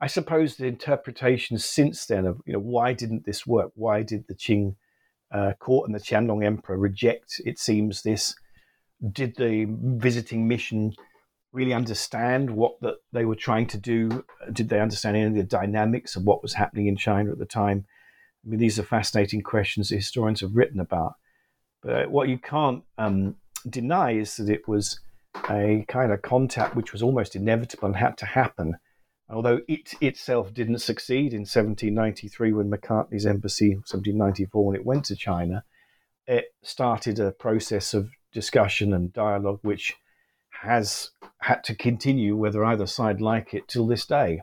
I 0.00 0.06
suppose 0.06 0.56
the 0.56 0.66
interpretations 0.66 1.64
since 1.64 2.06
then 2.06 2.26
of, 2.26 2.40
you 2.46 2.52
know, 2.52 2.60
why 2.60 2.92
didn't 2.92 3.26
this 3.26 3.46
work? 3.46 3.72
Why 3.74 4.02
did 4.02 4.26
the 4.28 4.34
Qing 4.34 4.76
uh, 5.32 5.52
court 5.58 5.88
and 5.88 5.94
the 5.94 6.02
Qianlong 6.02 6.44
emperor 6.44 6.78
reject, 6.78 7.40
it 7.44 7.58
seems, 7.58 8.02
this? 8.02 8.34
Did 9.12 9.36
the 9.36 9.66
visiting 9.68 10.48
mission 10.48 10.94
really 11.52 11.72
understand 11.72 12.50
what 12.50 12.80
that 12.80 12.96
they 13.12 13.24
were 13.24 13.36
trying 13.36 13.66
to 13.68 13.78
do? 13.78 14.24
Did 14.52 14.68
they 14.68 14.80
understand 14.80 15.16
any 15.16 15.26
of 15.26 15.34
the 15.34 15.42
dynamics 15.42 16.16
of 16.16 16.24
what 16.24 16.42
was 16.42 16.54
happening 16.54 16.86
in 16.86 16.96
China 16.96 17.32
at 17.32 17.38
the 17.38 17.46
time? 17.46 17.86
I 18.46 18.48
mean, 18.48 18.60
these 18.60 18.78
are 18.78 18.84
fascinating 18.84 19.42
questions 19.42 19.88
that 19.88 19.96
historians 19.96 20.40
have 20.40 20.54
written 20.54 20.78
about. 20.78 21.14
But 21.82 22.10
what 22.10 22.28
you 22.28 22.38
can't 22.38 22.84
um, 22.96 23.36
deny 23.68 24.12
is 24.12 24.36
that 24.36 24.48
it 24.48 24.68
was 24.68 25.00
a 25.50 25.84
kind 25.88 26.12
of 26.12 26.22
contact 26.22 26.76
which 26.76 26.92
was 26.92 27.02
almost 27.02 27.34
inevitable 27.34 27.86
and 27.86 27.96
had 27.96 28.16
to 28.18 28.26
happen. 28.26 28.76
Although 29.28 29.60
it 29.66 29.94
itself 30.00 30.54
didn't 30.54 30.78
succeed 30.78 31.32
in 31.32 31.40
1793 31.40 32.52
when 32.52 32.70
Macartney's 32.70 33.26
embassy, 33.26 33.70
1794 33.74 34.64
when 34.64 34.76
it 34.76 34.86
went 34.86 35.04
to 35.06 35.16
China, 35.16 35.64
it 36.26 36.46
started 36.62 37.18
a 37.18 37.32
process 37.32 37.94
of 37.94 38.10
discussion 38.32 38.92
and 38.92 39.12
dialogue 39.12 39.58
which 39.62 39.94
has 40.62 41.10
had 41.40 41.64
to 41.64 41.74
continue, 41.74 42.36
whether 42.36 42.64
either 42.64 42.86
side 42.86 43.20
like 43.20 43.52
it, 43.52 43.66
till 43.68 43.86
this 43.86 44.06
day. 44.06 44.42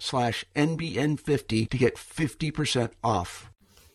slash 0.01 0.43
NBN50 0.55 1.69
to 1.69 1.77
get 1.77 1.95
50% 1.95 2.91
off. 3.03 3.51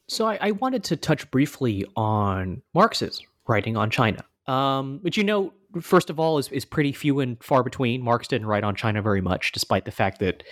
So 0.09 0.27
I, 0.27 0.39
I, 0.41 0.51
wanted 0.53 0.85
to 0.85 0.97
touch 0.97 1.29
briefly 1.33 1.85
on 1.97 2.63
Marx's 2.75 3.23
writing 3.49 3.77
on 3.77 3.91
China, 3.91 4.25
um, 4.47 5.01
which 5.03 5.17
you 5.17 5.25
know, 5.25 5.53
first 5.81 6.09
of 6.09 6.21
all, 6.21 6.39
is, 6.39 6.49
is 6.53 6.65
pretty 6.65 6.93
few 6.93 7.19
and 7.19 7.43
far 7.43 7.65
between. 7.65 8.03
Marx 8.03 8.29
didn't 8.29 8.47
write 8.47 8.63
on 8.63 8.77
China 8.77 9.03
very 9.03 9.21
much, 9.21 9.51
despite 9.51 9.85
the 9.85 9.91
fact 9.91 10.21
that 10.21 10.45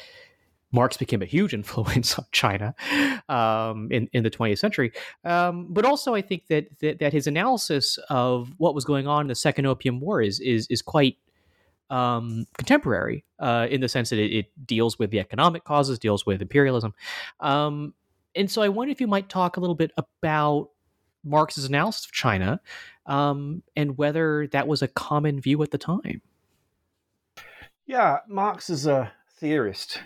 Marx 0.72 0.96
became 0.96 1.22
a 1.22 1.26
huge 1.26 1.54
influence 1.60 2.18
on 2.18 2.24
China 2.32 2.74
um, 3.28 3.88
in, 3.92 4.08
in 4.12 4.24
the 4.24 4.30
20th 4.30 4.58
century. 4.58 4.92
Um, 5.24 5.68
but 5.70 5.84
also, 5.84 6.14
I 6.14 6.20
think 6.20 6.48
that, 6.48 6.66
that, 6.80 6.98
that 6.98 7.12
his 7.12 7.28
analysis 7.28 7.96
of 8.10 8.52
what 8.56 8.74
was 8.74 8.84
going 8.84 9.06
on 9.06 9.22
in 9.22 9.28
the 9.28 9.36
Second 9.36 9.66
Opium 9.66 10.00
War 10.00 10.20
is 10.20 10.40
is 10.40 10.66
is 10.68 10.82
quite 10.82 11.16
um, 11.90 12.46
contemporary 12.56 13.24
uh, 13.38 13.66
in 13.70 13.80
the 13.80 13.88
sense 13.88 14.10
that 14.10 14.18
it, 14.18 14.32
it, 14.32 14.66
deals 14.66 14.98
with 14.98 15.10
the 15.10 15.20
economic 15.20 15.64
causes, 15.64 15.98
deals 15.98 16.24
with 16.26 16.40
imperialism. 16.40 16.94
Um, 17.40 17.94
and 18.34 18.50
so 18.50 18.62
I 18.62 18.68
wonder 18.68 18.90
if 18.90 19.00
you 19.00 19.06
might 19.06 19.28
talk 19.28 19.56
a 19.56 19.60
little 19.60 19.74
bit 19.74 19.92
about 19.96 20.70
Marx's 21.24 21.66
analysis 21.66 22.06
of 22.06 22.12
China 22.12 22.60
um, 23.06 23.62
and 23.76 23.96
whether 23.96 24.46
that 24.48 24.66
was 24.66 24.82
a 24.82 24.88
common 24.88 25.40
view 25.40 25.62
at 25.62 25.70
the 25.70 25.78
time. 25.78 26.22
Yeah, 27.86 28.18
Marx 28.28 28.70
as 28.70 28.86
a 28.86 29.12
theorist 29.38 30.00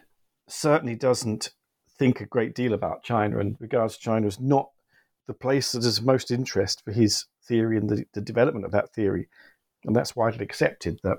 certainly 0.49 0.97
doesn't 0.97 1.51
think 1.99 2.21
a 2.21 2.27
great 2.27 2.55
deal 2.55 2.73
about 2.73 3.03
China 3.03 3.38
and 3.38 3.57
regards 3.61 3.97
China 3.97 4.27
as 4.27 4.41
not 4.41 4.71
the 5.27 5.35
place 5.35 5.73
that 5.73 5.85
is 5.85 6.01
most 6.01 6.31
interest 6.31 6.83
for 6.85 6.93
his 6.93 7.27
theory 7.45 7.77
and 7.77 7.88
the, 7.88 8.05
the 8.14 8.21
development 8.21 8.64
of 8.64 8.73
that 8.73 8.93
theory. 8.93 9.29
And 9.85 9.95
that's 9.95 10.17
widely 10.17 10.45
accepted 10.45 11.01
that 11.03 11.19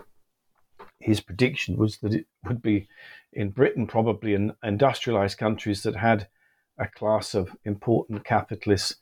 his 0.99 1.21
prediction 1.21 1.77
was 1.77 1.97
that 1.97 2.13
it 2.13 2.25
would 2.45 2.61
be 2.61 2.87
in 3.31 3.49
Britain, 3.49 3.87
probably 3.87 4.33
in 4.33 4.53
industrialized 4.63 5.37
countries 5.37 5.83
that 5.83 5.95
had 5.95 6.27
a 6.77 6.87
class 6.87 7.33
of 7.33 7.55
important 7.63 8.23
capitalists 8.23 8.95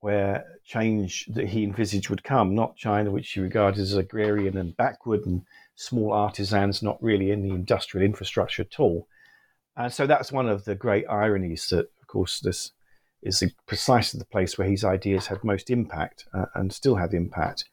where 0.00 0.44
change 0.64 1.26
that 1.26 1.48
he 1.48 1.62
envisaged 1.62 2.08
would 2.08 2.24
come, 2.24 2.54
not 2.54 2.76
China, 2.76 3.10
which 3.10 3.30
he 3.30 3.40
regarded 3.40 3.80
as 3.80 3.94
agrarian 3.94 4.56
and 4.56 4.76
backward 4.76 5.26
and 5.26 5.42
small 5.74 6.12
artisans, 6.12 6.82
not 6.82 7.02
really 7.02 7.30
in 7.30 7.42
the 7.42 7.50
industrial 7.50 8.04
infrastructure 8.04 8.62
at 8.62 8.80
all. 8.80 9.06
And 9.76 9.92
so 9.92 10.06
that's 10.06 10.32
one 10.32 10.48
of 10.48 10.64
the 10.64 10.74
great 10.74 11.06
ironies 11.08 11.68
that, 11.68 11.90
of 12.00 12.06
course, 12.06 12.40
this 12.40 12.72
is 13.22 13.44
precisely 13.66 14.18
the 14.18 14.24
place 14.24 14.56
where 14.56 14.68
his 14.68 14.84
ideas 14.84 15.26
had 15.26 15.44
most 15.44 15.68
impact 15.68 16.26
uh, 16.32 16.46
and 16.54 16.72
still 16.72 16.96
have 16.96 17.12
impact 17.12 17.64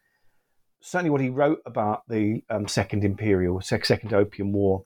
certainly 0.82 1.10
what 1.10 1.22
he 1.22 1.30
wrote 1.30 1.62
about 1.66 2.04
the 2.08 2.44
um, 2.50 2.68
Second 2.68 3.04
Imperial, 3.04 3.62
Second 3.62 4.14
Opium 4.14 4.52
War 4.52 4.86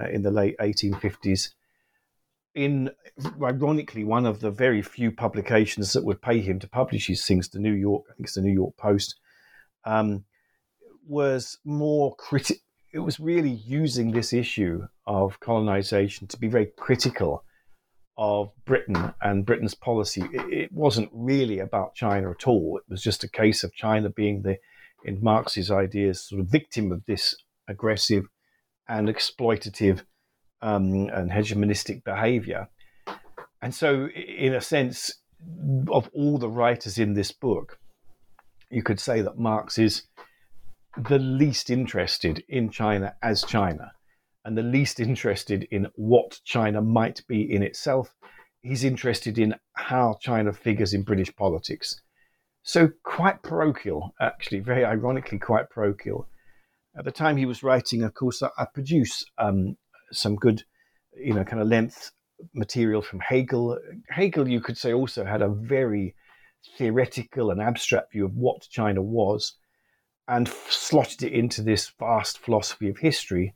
uh, 0.00 0.08
in 0.08 0.22
the 0.22 0.30
late 0.30 0.56
1850s, 0.58 1.50
in 2.54 2.90
ironically 3.42 4.04
one 4.04 4.26
of 4.26 4.40
the 4.40 4.50
very 4.50 4.80
few 4.80 5.10
publications 5.10 5.92
that 5.92 6.04
would 6.04 6.22
pay 6.22 6.40
him 6.40 6.58
to 6.60 6.68
publish 6.68 7.08
his 7.08 7.24
things, 7.24 7.48
the 7.48 7.58
New 7.58 7.72
York, 7.72 8.04
I 8.08 8.14
think 8.14 8.26
it's 8.26 8.34
the 8.34 8.42
New 8.42 8.52
York 8.52 8.76
Post, 8.76 9.16
um, 9.84 10.24
was 11.06 11.58
more 11.64 12.14
critical. 12.16 12.62
It 12.92 13.00
was 13.00 13.18
really 13.18 13.50
using 13.50 14.12
this 14.12 14.32
issue 14.32 14.86
of 15.04 15.40
colonization 15.40 16.28
to 16.28 16.38
be 16.38 16.46
very 16.46 16.66
critical 16.78 17.44
of 18.16 18.52
Britain 18.64 19.12
and 19.20 19.44
Britain's 19.44 19.74
policy. 19.74 20.22
It, 20.32 20.52
it 20.52 20.72
wasn't 20.72 21.10
really 21.12 21.58
about 21.58 21.96
China 21.96 22.30
at 22.30 22.46
all. 22.46 22.78
It 22.78 22.88
was 22.88 23.02
just 23.02 23.24
a 23.24 23.28
case 23.28 23.64
of 23.64 23.74
China 23.74 24.10
being 24.10 24.42
the 24.42 24.58
in 25.04 25.22
Marx's 25.22 25.70
ideas, 25.70 26.28
sort 26.28 26.40
of 26.40 26.48
victim 26.48 26.92
of 26.92 27.04
this 27.06 27.36
aggressive 27.68 28.24
and 28.88 29.08
exploitative 29.08 30.02
um, 30.62 31.08
and 31.12 31.30
hegemonistic 31.30 32.04
behavior. 32.04 32.68
And 33.62 33.74
so, 33.74 34.08
in 34.08 34.54
a 34.54 34.60
sense, 34.60 35.12
of 35.90 36.08
all 36.12 36.38
the 36.38 36.48
writers 36.48 36.98
in 36.98 37.14
this 37.14 37.32
book, 37.32 37.78
you 38.70 38.82
could 38.82 39.00
say 39.00 39.20
that 39.20 39.38
Marx 39.38 39.78
is 39.78 40.02
the 40.96 41.18
least 41.18 41.70
interested 41.70 42.42
in 42.48 42.70
China 42.70 43.14
as 43.22 43.42
China 43.42 43.92
and 44.44 44.56
the 44.56 44.62
least 44.62 45.00
interested 45.00 45.66
in 45.70 45.88
what 45.94 46.38
China 46.44 46.82
might 46.82 47.26
be 47.26 47.42
in 47.42 47.62
itself. 47.62 48.14
He's 48.62 48.84
interested 48.84 49.38
in 49.38 49.54
how 49.74 50.18
China 50.20 50.52
figures 50.52 50.92
in 50.92 51.02
British 51.02 51.34
politics. 51.34 52.00
So, 52.66 52.88
quite 53.02 53.42
parochial, 53.42 54.14
actually, 54.22 54.60
very 54.60 54.86
ironically, 54.86 55.38
quite 55.38 55.68
parochial. 55.68 56.26
At 56.96 57.04
the 57.04 57.12
time 57.12 57.36
he 57.36 57.44
was 57.44 57.62
writing, 57.62 58.02
of 58.02 58.14
course, 58.14 58.42
I, 58.42 58.48
I 58.56 58.64
produce 58.64 59.22
um, 59.36 59.76
some 60.10 60.36
good, 60.36 60.64
you 61.14 61.34
know, 61.34 61.44
kind 61.44 61.60
of 61.60 61.68
length 61.68 62.12
material 62.54 63.02
from 63.02 63.20
Hegel. 63.20 63.78
Hegel, 64.08 64.48
you 64.48 64.62
could 64.62 64.78
say, 64.78 64.94
also 64.94 65.26
had 65.26 65.42
a 65.42 65.48
very 65.48 66.14
theoretical 66.78 67.50
and 67.50 67.60
abstract 67.60 68.12
view 68.12 68.24
of 68.24 68.34
what 68.34 68.66
China 68.70 69.02
was 69.02 69.52
and 70.26 70.48
slotted 70.70 71.22
it 71.22 71.32
into 71.34 71.60
this 71.60 71.92
vast 71.98 72.38
philosophy 72.38 72.88
of 72.88 72.96
history. 72.96 73.54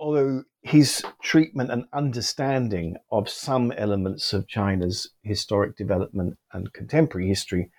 Although 0.00 0.42
his 0.62 1.00
treatment 1.22 1.70
and 1.70 1.84
understanding 1.92 2.96
of 3.12 3.28
some 3.28 3.70
elements 3.70 4.32
of 4.32 4.48
China's 4.48 5.10
historic 5.22 5.76
development 5.76 6.38
and 6.52 6.72
contemporary 6.72 7.28
history 7.28 7.70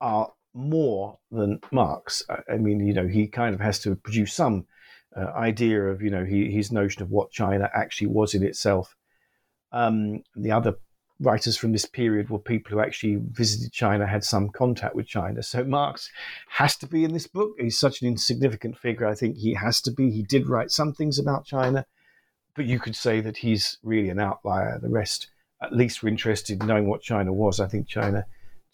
are 0.00 0.32
more 0.54 1.18
than 1.30 1.60
Marx. 1.70 2.22
I 2.48 2.56
mean, 2.56 2.86
you 2.86 2.94
know, 2.94 3.06
he 3.06 3.26
kind 3.26 3.54
of 3.54 3.60
has 3.60 3.78
to 3.80 3.94
produce 3.94 4.32
some 4.32 4.66
uh, 5.16 5.32
idea 5.34 5.82
of, 5.82 6.02
you 6.02 6.10
know, 6.10 6.24
he, 6.24 6.50
his 6.50 6.72
notion 6.72 7.02
of 7.02 7.10
what 7.10 7.30
China 7.30 7.70
actually 7.74 8.08
was 8.08 8.34
in 8.34 8.42
itself. 8.42 8.96
Um, 9.72 10.22
the 10.34 10.52
other 10.52 10.74
writers 11.20 11.56
from 11.56 11.72
this 11.72 11.86
period 11.86 12.28
were 12.28 12.38
people 12.38 12.72
who 12.72 12.80
actually 12.80 13.18
visited 13.30 13.72
China, 13.72 14.06
had 14.06 14.24
some 14.24 14.48
contact 14.50 14.94
with 14.94 15.06
China. 15.06 15.42
So 15.42 15.64
Marx 15.64 16.10
has 16.48 16.76
to 16.76 16.86
be 16.86 17.04
in 17.04 17.12
this 17.12 17.26
book. 17.26 17.52
He's 17.58 17.78
such 17.78 18.02
an 18.02 18.08
insignificant 18.08 18.78
figure. 18.78 19.06
I 19.06 19.14
think 19.14 19.36
he 19.36 19.54
has 19.54 19.80
to 19.82 19.90
be. 19.90 20.10
He 20.10 20.22
did 20.22 20.48
write 20.48 20.70
some 20.70 20.92
things 20.92 21.18
about 21.18 21.46
China, 21.46 21.86
but 22.54 22.66
you 22.66 22.78
could 22.78 22.96
say 22.96 23.20
that 23.20 23.38
he's 23.38 23.78
really 23.82 24.10
an 24.10 24.20
outlier. 24.20 24.78
The 24.80 24.90
rest, 24.90 25.28
at 25.62 25.72
least, 25.72 26.02
were 26.02 26.08
interested 26.08 26.60
in 26.60 26.66
knowing 26.66 26.88
what 26.88 27.02
China 27.02 27.32
was. 27.32 27.60
I 27.60 27.68
think 27.68 27.88
China, 27.88 28.26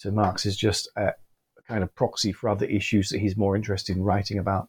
to 0.02 0.12
Marx, 0.12 0.46
is 0.46 0.56
just 0.56 0.88
a, 0.96 1.12
kind 1.68 1.82
of 1.82 1.94
proxy 1.94 2.32
for 2.32 2.48
other 2.48 2.66
issues 2.66 3.08
that 3.10 3.18
he's 3.18 3.36
more 3.36 3.56
interested 3.56 3.96
in 3.96 4.02
writing 4.02 4.38
about. 4.38 4.68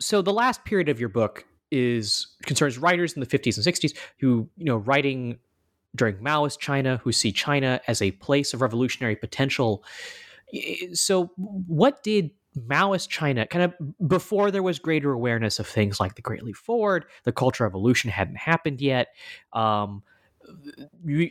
So 0.00 0.22
the 0.22 0.32
last 0.32 0.64
period 0.64 0.88
of 0.88 1.00
your 1.00 1.08
book 1.08 1.44
is 1.70 2.26
concerns 2.44 2.78
writers 2.78 3.14
in 3.14 3.20
the 3.20 3.26
50s 3.26 3.56
and 3.56 3.66
60s 3.66 3.96
who, 4.18 4.48
you 4.56 4.64
know, 4.64 4.76
writing 4.76 5.38
during 5.94 6.16
Maoist 6.16 6.58
China 6.58 7.00
who 7.02 7.12
see 7.12 7.32
China 7.32 7.80
as 7.86 8.02
a 8.02 8.10
place 8.12 8.52
of 8.52 8.60
revolutionary 8.60 9.16
potential. 9.16 9.84
So, 10.92 11.30
what 11.36 12.02
did 12.02 12.30
Maoist 12.58 13.08
China, 13.08 13.46
kind 13.46 13.64
of 13.64 14.08
before 14.08 14.50
there 14.50 14.62
was 14.62 14.78
greater 14.78 15.12
awareness 15.12 15.58
of 15.58 15.66
things 15.66 15.98
like 15.98 16.16
the 16.16 16.22
Great 16.22 16.42
Leap 16.42 16.56
Forward, 16.56 17.06
the 17.24 17.32
Cultural 17.32 17.68
Revolution 17.68 18.10
hadn't 18.10 18.36
happened 18.36 18.80
yet. 18.80 19.08
Um, 19.52 20.02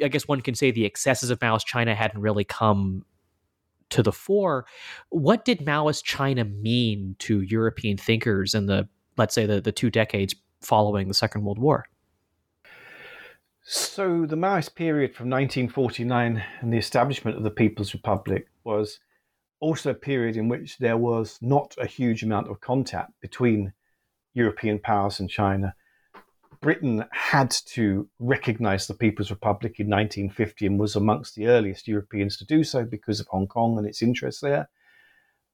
I 0.03 0.07
guess 0.07 0.27
one 0.27 0.41
can 0.41 0.55
say 0.55 0.71
the 0.71 0.85
excesses 0.85 1.29
of 1.29 1.39
Maoist 1.39 1.65
China 1.65 1.95
hadn't 1.95 2.21
really 2.21 2.43
come 2.43 3.05
to 3.89 4.01
the 4.01 4.11
fore. 4.11 4.65
What 5.09 5.45
did 5.45 5.59
Maoist 5.59 6.03
China 6.03 6.45
mean 6.45 7.15
to 7.19 7.41
European 7.41 7.97
thinkers 7.97 8.55
in 8.55 8.65
the, 8.65 8.87
let's 9.17 9.35
say, 9.35 9.45
the, 9.45 9.61
the 9.61 9.71
two 9.71 9.89
decades 9.89 10.35
following 10.61 11.07
the 11.07 11.13
Second 11.13 11.43
World 11.43 11.59
War? 11.59 11.85
So, 13.63 14.25
the 14.25 14.35
Maoist 14.35 14.75
period 14.75 15.13
from 15.13 15.29
1949 15.29 16.43
and 16.61 16.73
the 16.73 16.77
establishment 16.77 17.37
of 17.37 17.43
the 17.43 17.51
People's 17.51 17.93
Republic 17.93 18.47
was 18.63 18.99
also 19.59 19.91
a 19.91 19.95
period 19.95 20.35
in 20.35 20.49
which 20.49 20.79
there 20.79 20.97
was 20.97 21.37
not 21.41 21.75
a 21.77 21.85
huge 21.85 22.23
amount 22.23 22.49
of 22.49 22.59
contact 22.59 23.11
between 23.21 23.71
European 24.33 24.79
powers 24.79 25.19
and 25.19 25.29
China. 25.29 25.75
Britain 26.61 27.03
had 27.11 27.49
to 27.49 28.07
recognize 28.19 28.85
the 28.85 28.93
People's 28.93 29.31
Republic 29.31 29.79
in 29.79 29.87
1950 29.87 30.67
and 30.67 30.79
was 30.79 30.95
amongst 30.95 31.35
the 31.35 31.47
earliest 31.47 31.87
Europeans 31.87 32.37
to 32.37 32.45
do 32.45 32.63
so 32.63 32.85
because 32.85 33.19
of 33.19 33.27
Hong 33.27 33.47
Kong 33.47 33.77
and 33.77 33.87
its 33.87 34.01
interests 34.01 34.41
there. 34.41 34.69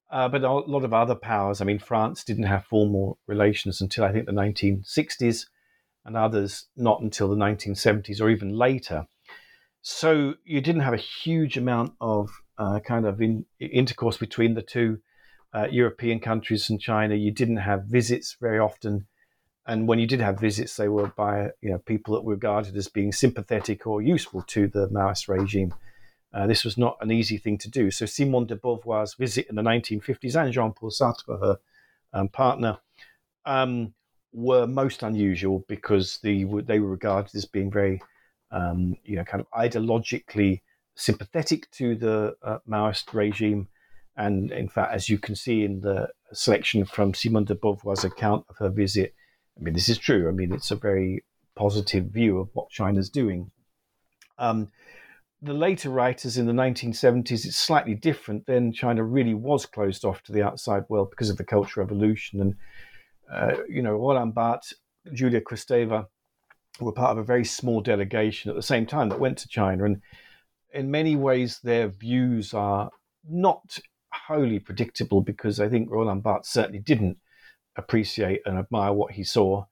Uh, 0.10 0.30
but 0.30 0.44
a 0.44 0.52
lot 0.52 0.84
of 0.84 0.94
other 0.94 1.16
powers, 1.16 1.62
I 1.62 1.66
mean, 1.66 1.80
France 1.80 2.24
didn't 2.24 2.44
have 2.44 2.66
formal 2.66 3.20
relations 3.28 3.82
until 3.82 4.04
I 4.04 4.12
think 4.12 4.26
the 4.26 4.32
1960s 4.32 5.46
and 6.06 6.16
others 6.16 6.68
not 6.76 7.02
until 7.02 7.30
the 7.30 7.36
1970s 7.36 8.22
or 8.22 8.30
even 8.30 8.50
later. 8.50 9.06
So 9.82 10.36
you 10.44 10.62
didn't 10.62 10.82
have 10.82 10.94
a 10.94 10.98
huge 10.98 11.58
amount 11.58 11.94
of 12.02 12.30
uh, 12.58 12.80
kind 12.80 13.06
of 13.06 13.22
in, 13.22 13.46
intercourse 13.60 14.18
between 14.18 14.54
the 14.54 14.62
two 14.62 15.00
uh, 15.54 15.68
European 15.70 16.20
countries 16.20 16.70
and 16.70 16.80
China. 16.80 17.16
You 17.16 17.32
didn't 17.32 17.58
have 17.58 17.86
visits 17.86 18.36
very 18.40 18.60
often, 18.60 19.08
and 19.68 19.88
when 19.88 20.00
you 20.00 20.08
did 20.08 20.22
have 20.22 20.40
visits, 20.40 20.78
they 20.78 20.88
were 20.88 21.08
by 21.08 21.50
you 21.62 21.70
know 21.70 21.78
people 21.80 22.14
that 22.16 22.24
were 22.24 22.34
regarded 22.34 22.76
as 22.78 22.88
being 22.88 23.12
sympathetic 23.12 23.86
or 23.86 24.02
useful 24.02 24.42
to 24.44 24.68
the 24.68 24.88
Maoist 24.88 25.28
regime. 25.28 25.74
Uh, 26.34 26.48
this 26.48 26.64
was 26.64 26.78
not 26.78 26.98
an 27.02 27.12
easy 27.12 27.38
thing 27.38 27.58
to 27.58 27.70
do. 27.70 27.92
So 27.92 28.06
Simone 28.06 28.48
de 28.48 28.56
Beauvoir's 28.56 29.16
visit 29.16 29.48
in 29.50 29.56
the 29.56 29.62
1950s 29.62 30.36
and 30.36 30.54
Jean-Paul 30.54 30.92
Sartre, 30.92 31.40
her 31.40 31.58
um, 32.14 32.28
partner, 32.30 32.78
um, 33.46 33.94
were 34.34 34.68
most 34.68 35.04
unusual 35.04 35.66
because 35.68 36.20
the, 36.22 36.44
they 36.66 36.80
were 36.80 36.90
regarded 36.90 37.34
as 37.34 37.46
being 37.46 37.72
very, 37.72 38.02
um, 38.52 38.98
you 39.04 39.16
know, 39.16 39.24
kind 39.24 39.42
of 39.42 39.50
ideologically 39.52 40.62
sympathetic 40.96 41.72
to 41.72 41.96
the 41.96 42.36
uh, 42.44 42.60
Maoist 42.70 43.14
regime. 43.14 43.68
And 44.18 44.52
in 44.52 44.68
fact, 44.68 44.94
as 44.94 45.10
you 45.10 45.18
can 45.18 45.36
see 45.36 45.64
in 45.64 45.80
the 45.80 46.10
selection 46.34 46.86
from 46.86 47.14
Simone 47.14 47.46
de 47.46 47.56
Beauvoir's 47.56 48.04
account 48.04 48.46
of 48.50 48.58
her 48.58 48.70
visit, 48.70 49.16
I 49.58 49.64
mean, 49.64 49.74
this 49.74 49.90
is 49.90 49.98
true. 49.98 50.28
I 50.28 50.32
mean, 50.32 50.54
it's 50.54 50.72
a 50.72 50.76
very 50.76 51.24
positive 51.56 52.06
view 52.06 52.40
of 52.40 52.50
what 52.54 52.70
China's 52.70 53.10
doing. 53.10 53.52
Um, 54.38 54.72
the 55.42 55.54
later 55.54 55.90
writers 55.90 56.38
in 56.38 56.46
the 56.46 56.54
1970s, 56.54 57.46
it's 57.46 57.58
slightly 57.58 57.96
different. 57.96 58.46
Then 58.46 58.72
China 58.72 59.04
really 59.04 59.34
was 59.34 59.66
closed 59.66 60.06
off 60.06 60.24
to 60.24 60.32
the 60.32 60.44
outside 60.44 60.84
world 60.90 61.10
because 61.10 61.30
of 61.30 61.38
the 61.38 61.44
Cultural 61.44 61.86
Revolution 61.86 62.42
and 62.42 62.56
uh, 63.32 63.58
you 63.70 63.82
know, 63.82 63.94
Roland 63.94 64.34
Barthes, 64.34 64.74
Julia 65.14 65.42
Kristeva 65.42 66.08
were 66.80 66.92
part 66.92 67.12
of 67.12 67.18
a 67.18 67.24
very 67.24 67.46
small 67.46 67.82
delegation 67.82 68.50
at 68.50 68.56
the 68.56 68.62
same 68.62 68.86
time 68.86 69.10
that 69.10 69.20
went 69.20 69.38
to 69.40 69.48
China. 69.48 69.86
And 69.86 70.02
in 70.74 70.92
many 70.92 71.16
ways, 71.16 71.60
their 71.64 71.90
views 71.90 72.54
are 72.54 72.90
not 73.30 73.80
wholly 74.14 74.60
predictable 74.60 75.22
because 75.22 75.60
I 75.60 75.70
think 75.70 75.90
Roland 75.90 76.24
Barthes 76.24 76.50
certainly 76.50 76.80
didn't 76.80 77.18
appreciate 77.78 78.42
and 78.46 78.58
admire 78.58 78.94
what 78.94 79.14
he 79.14 79.24
saw, 79.24 79.66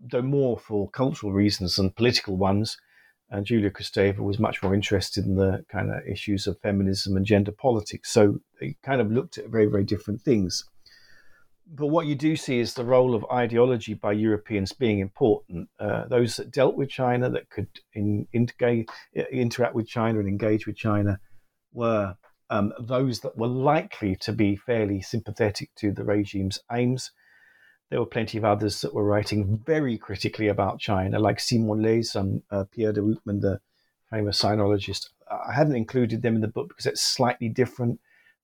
though 0.00 0.22
more 0.22 0.58
for 0.58 0.90
cultural 0.90 1.32
reasons 1.32 1.76
than 1.76 1.90
political 1.90 2.36
ones. 2.36 2.76
And 3.30 3.46
Julia 3.46 3.70
Kristeva 3.70 4.18
was 4.18 4.40
much 4.40 4.62
more 4.62 4.74
interested 4.74 5.24
in 5.24 5.36
the 5.36 5.64
kind 5.68 5.90
of 5.90 6.06
issues 6.06 6.46
of 6.46 6.58
feminism 6.60 7.16
and 7.16 7.24
gender 7.24 7.52
politics. 7.52 8.10
So 8.10 8.40
they 8.60 8.76
kind 8.82 9.00
of 9.00 9.12
looked 9.12 9.38
at 9.38 9.48
very, 9.48 9.66
very 9.66 9.84
different 9.84 10.20
things 10.20 10.64
but 11.72 11.86
what 11.86 12.06
you 12.06 12.16
do 12.16 12.34
see 12.34 12.58
is 12.58 12.74
the 12.74 12.84
role 12.84 13.14
of 13.14 13.24
ideology 13.30 13.94
by 13.94 14.12
Europeans 14.12 14.72
being 14.72 14.98
important. 14.98 15.68
Uh, 15.78 16.06
those 16.08 16.36
that 16.36 16.50
dealt 16.50 16.74
with 16.74 16.88
China, 16.88 17.30
that 17.30 17.48
could 17.48 17.68
in, 17.94 18.26
integrate, 18.32 18.90
interact 19.30 19.74
with 19.74 19.86
China 19.86 20.18
and 20.18 20.28
engage 20.28 20.66
with 20.66 20.76
China, 20.76 21.20
were 21.72 22.16
um, 22.50 22.72
those 22.80 23.20
that 23.20 23.38
were 23.38 23.46
likely 23.46 24.16
to 24.16 24.32
be 24.32 24.56
fairly 24.56 25.00
sympathetic 25.00 25.70
to 25.76 25.92
the 25.92 26.04
regime's 26.04 26.58
aims. 26.72 27.12
There 27.90 28.00
were 28.00 28.06
plenty 28.06 28.38
of 28.38 28.44
others 28.44 28.80
that 28.82 28.94
were 28.94 29.04
writing 29.04 29.60
very 29.66 29.98
critically 29.98 30.48
about 30.48 30.78
China, 30.78 31.18
like 31.18 31.40
Simon 31.40 31.82
Leys 31.82 32.14
and 32.14 32.42
uh, 32.50 32.64
Pierre 32.70 32.92
de 32.92 33.00
Ruckman, 33.00 33.40
the 33.40 33.60
famous 34.10 34.40
sinologist. 34.40 35.10
I 35.28 35.52
hadn't 35.52 35.76
included 35.76 36.22
them 36.22 36.36
in 36.36 36.40
the 36.40 36.48
book 36.48 36.68
because 36.68 36.86
it's 36.86 37.02
slightly 37.02 37.48
different 37.48 38.00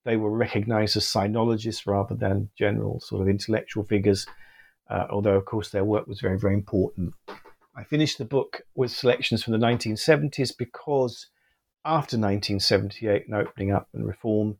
they 0.07 0.17
were 0.17 0.31
recognized 0.31 0.97
as 0.97 1.05
sinologists 1.05 1.85
rather 1.85 2.15
than 2.15 2.49
general 2.57 3.01
sort 3.01 3.21
of 3.23 3.29
intellectual 3.29 3.83
figures, 3.83 4.25
uh, 4.89 5.07
although, 5.11 5.35
of 5.35 5.45
course, 5.45 5.71
their 5.71 5.85
work 5.85 6.07
was 6.07 6.21
very, 6.21 6.39
very 6.39 6.55
important. 6.55 7.13
I 7.77 7.83
finished 7.83 8.17
the 8.17 8.25
book 8.25 8.63
with 8.77 8.93
selections 8.93 9.43
from 9.43 9.53
the 9.53 9.67
1970s 9.67 10.57
because 10.57 11.27
after 11.85 12.17
1978 12.17 13.27
and 13.27 13.35
opening 13.35 13.73
up 13.73 13.89
and 13.93 14.07
reform 14.07 14.59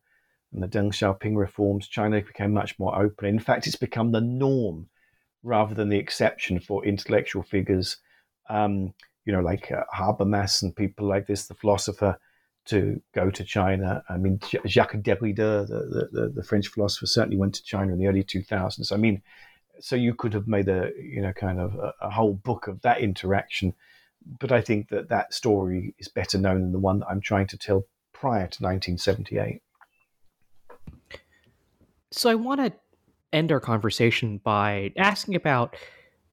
and 0.57 0.65
the 0.65 0.79
Deng 0.79 0.89
Xiaoping 0.89 1.37
reforms, 1.37 1.87
China 1.87 2.21
became 2.23 2.53
much 2.53 2.79
more 2.79 2.97
open. 2.99 3.29
In 3.29 3.39
fact, 3.39 3.67
it's 3.67 3.77
become 3.77 4.11
the 4.11 4.23
norm 4.23 4.89
rather 5.43 5.75
than 5.75 5.91
the 5.91 5.99
exception 5.99 6.59
for 6.59 6.85
intellectual 6.85 7.43
figures, 7.43 7.99
um, 8.49 8.95
you 9.27 9.33
know, 9.33 9.41
like 9.41 9.71
uh, 9.71 9.85
Habermas 9.95 10.63
and 10.63 10.75
people 10.75 11.07
like 11.07 11.27
this, 11.27 11.47
the 11.47 11.55
philosopher, 11.55 12.19
to 12.65 13.01
go 13.15 13.31
to 13.31 13.45
China. 13.45 14.03
I 14.09 14.17
mean, 14.17 14.41
Jacques 14.67 14.95
Derrida, 14.95 15.69
the, 15.69 16.09
the, 16.11 16.33
the, 16.35 16.43
French 16.43 16.69
philosopher, 16.69 17.07
certainly 17.07 17.37
went 17.37 17.55
to 17.57 17.63
China 17.63 17.93
in 17.93 17.99
the 17.99 18.09
early 18.09 18.25
2000s. 18.25 18.91
I 18.91 18.97
mean, 18.97 19.23
so 19.81 19.95
you 19.95 20.15
could 20.15 20.33
have 20.33 20.49
made 20.49 20.69
a 20.69 20.91
you 21.01 21.21
know 21.21 21.33
kind 21.33 21.61
of 21.61 21.75
a, 21.75 21.93
a, 22.01 22.11
whole 22.11 22.35
book 22.35 22.67
of 22.67 22.81
that 22.83 23.01
interaction 23.01 23.75
but 24.41 24.53
i 24.53 24.61
think 24.61 24.89
that 24.89 25.09
that 25.09 25.33
story 25.33 25.95
is 25.99 26.09
better 26.09 26.39
known 26.39 26.63
than 26.63 26.73
the 26.73 26.79
one 26.79 27.01
that 27.01 27.09
i'm 27.09 27.21
trying 27.21 27.47
to 27.47 27.59
tell 27.59 27.85
prior 28.13 28.47
to 28.47 28.63
1978 28.63 29.61
so 32.11 32.31
i 32.31 32.35
want 32.35 32.61
to 32.61 32.73
end 33.33 33.53
our 33.53 33.61
conversation 33.61 34.39
by 34.39 34.93
asking 34.97 35.35
about 35.35 35.77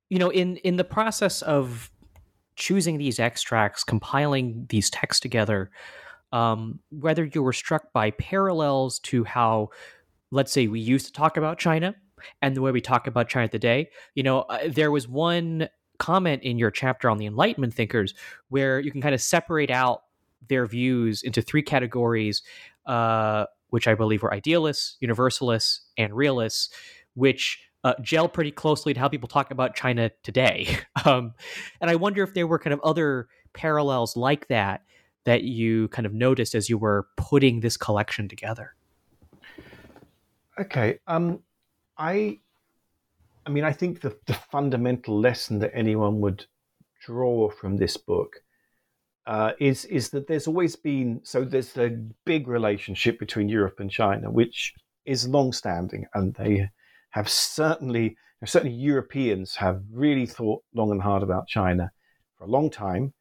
you 0.09 0.19
know 0.19 0.29
in 0.29 0.57
in 0.57 0.77
the 0.77 0.83
process 0.83 1.41
of 1.41 1.89
choosing 2.55 2.97
these 2.97 3.19
extracts 3.19 3.83
compiling 3.83 4.65
these 4.69 4.89
texts 4.89 5.19
together 5.19 5.71
um, 6.31 6.79
whether 6.89 7.25
you 7.25 7.43
were 7.43 7.53
struck 7.53 7.93
by 7.93 8.11
parallels 8.11 8.99
to 8.99 9.23
how 9.23 9.69
let's 10.31 10.51
say 10.51 10.67
we 10.67 10.79
used 10.79 11.05
to 11.05 11.11
talk 11.11 11.37
about 11.37 11.57
china 11.57 11.95
and 12.41 12.55
the 12.55 12.61
way 12.61 12.71
we 12.71 12.81
talk 12.81 13.07
about 13.07 13.29
China 13.29 13.47
today. 13.47 13.89
You 14.15 14.23
know, 14.23 14.41
uh, 14.41 14.59
there 14.67 14.91
was 14.91 15.07
one 15.07 15.69
comment 15.99 16.43
in 16.43 16.57
your 16.57 16.71
chapter 16.71 17.09
on 17.09 17.17
the 17.17 17.25
Enlightenment 17.25 17.73
thinkers 17.73 18.13
where 18.49 18.79
you 18.79 18.91
can 18.91 19.01
kind 19.01 19.15
of 19.15 19.21
separate 19.21 19.71
out 19.71 20.03
their 20.49 20.65
views 20.65 21.23
into 21.23 21.41
three 21.41 21.61
categories, 21.61 22.41
uh, 22.85 23.45
which 23.73 23.87
I 23.87 23.95
believe 23.95 24.21
were 24.21 24.31
idealists, 24.31 24.97
universalists, 24.99 25.81
and 25.97 26.13
realists, 26.13 26.69
which 27.15 27.59
uh, 27.83 27.95
gel 28.03 28.29
pretty 28.29 28.51
closely 28.51 28.93
to 28.93 28.99
how 28.99 29.07
people 29.07 29.27
talk 29.27 29.49
about 29.49 29.75
China 29.75 30.11
today. 30.21 30.77
Um, 31.05 31.33
and 31.81 31.89
I 31.89 31.95
wonder 31.95 32.23
if 32.23 32.33
there 32.33 32.47
were 32.47 32.59
kind 32.59 32.73
of 32.73 32.79
other 32.81 33.27
parallels 33.51 34.15
like 34.15 34.47
that 34.47 34.83
that 35.25 35.43
you 35.43 35.89
kind 35.89 36.05
of 36.05 36.13
noticed 36.13 36.55
as 36.55 36.69
you 36.69 36.77
were 36.77 37.07
putting 37.17 37.59
this 37.59 37.75
collection 37.75 38.29
together. 38.29 38.73
Okay. 40.57 40.99
Um, 41.07 41.41
I, 41.97 42.39
I 43.45 43.49
mean, 43.49 43.65
I 43.65 43.73
think 43.73 43.99
the, 43.99 44.15
the 44.27 44.35
fundamental 44.35 45.19
lesson 45.19 45.59
that 45.59 45.71
anyone 45.73 46.21
would 46.21 46.45
draw 47.05 47.49
from 47.49 47.75
this 47.75 47.97
book 47.97 48.42
uh, 49.25 49.53
is 49.59 49.85
is 49.85 50.09
that 50.09 50.27
there's 50.27 50.47
always 50.47 50.75
been 50.75 51.21
so 51.23 51.43
there's 51.43 51.77
a 51.77 51.89
big 52.25 52.47
relationship 52.47 53.19
between 53.19 53.49
Europe 53.49 53.79
and 53.79 53.89
China, 53.89 54.29
which 54.29 54.73
is 55.05 55.27
long-standing, 55.27 56.05
and 56.13 56.33
they 56.35 56.69
have 57.11 57.29
certainly 57.29 58.17
certainly 58.45 58.75
Europeans 58.75 59.55
have 59.55 59.81
really 59.91 60.25
thought 60.25 60.63
long 60.73 60.91
and 60.91 61.01
hard 61.01 61.23
about 61.23 61.47
China 61.47 61.91
for 62.37 62.43
a 62.43 62.49
long 62.49 62.69
time, 62.69 63.13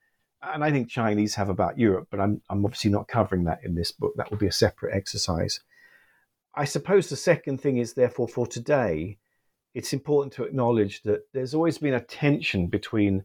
and 0.43 0.65
I 0.65 0.73
think 0.73 0.89
Chinese 0.89 1.37
have 1.37 1.49
about 1.49 1.79
Europe, 1.79 2.09
but 2.11 2.21
I'm 2.21 2.43
I'm 2.51 2.65
obviously 2.65 2.91
not 2.91 3.09
covering 3.09 3.45
that 3.45 3.61
in 3.63 3.75
this 3.75 3.93
book. 3.93 4.15
That 4.17 4.31
will 4.31 4.39
be 4.39 4.49
a 4.49 4.53
separate 4.53 4.97
exercise. 4.97 5.61
I 6.55 6.65
suppose 6.65 7.09
the 7.09 7.17
second 7.17 7.61
thing 7.61 7.79
is, 7.79 7.95
therefore, 7.95 8.29
for 8.29 8.47
today, 8.47 9.19
it's 9.75 9.93
important 9.93 10.35
to 10.35 10.45
acknowledge 10.45 11.03
that 11.03 11.23
there's 11.33 11.55
always 11.55 11.79
been 11.79 11.95
a 11.95 12.01
tension 12.01 12.67
between 12.67 13.25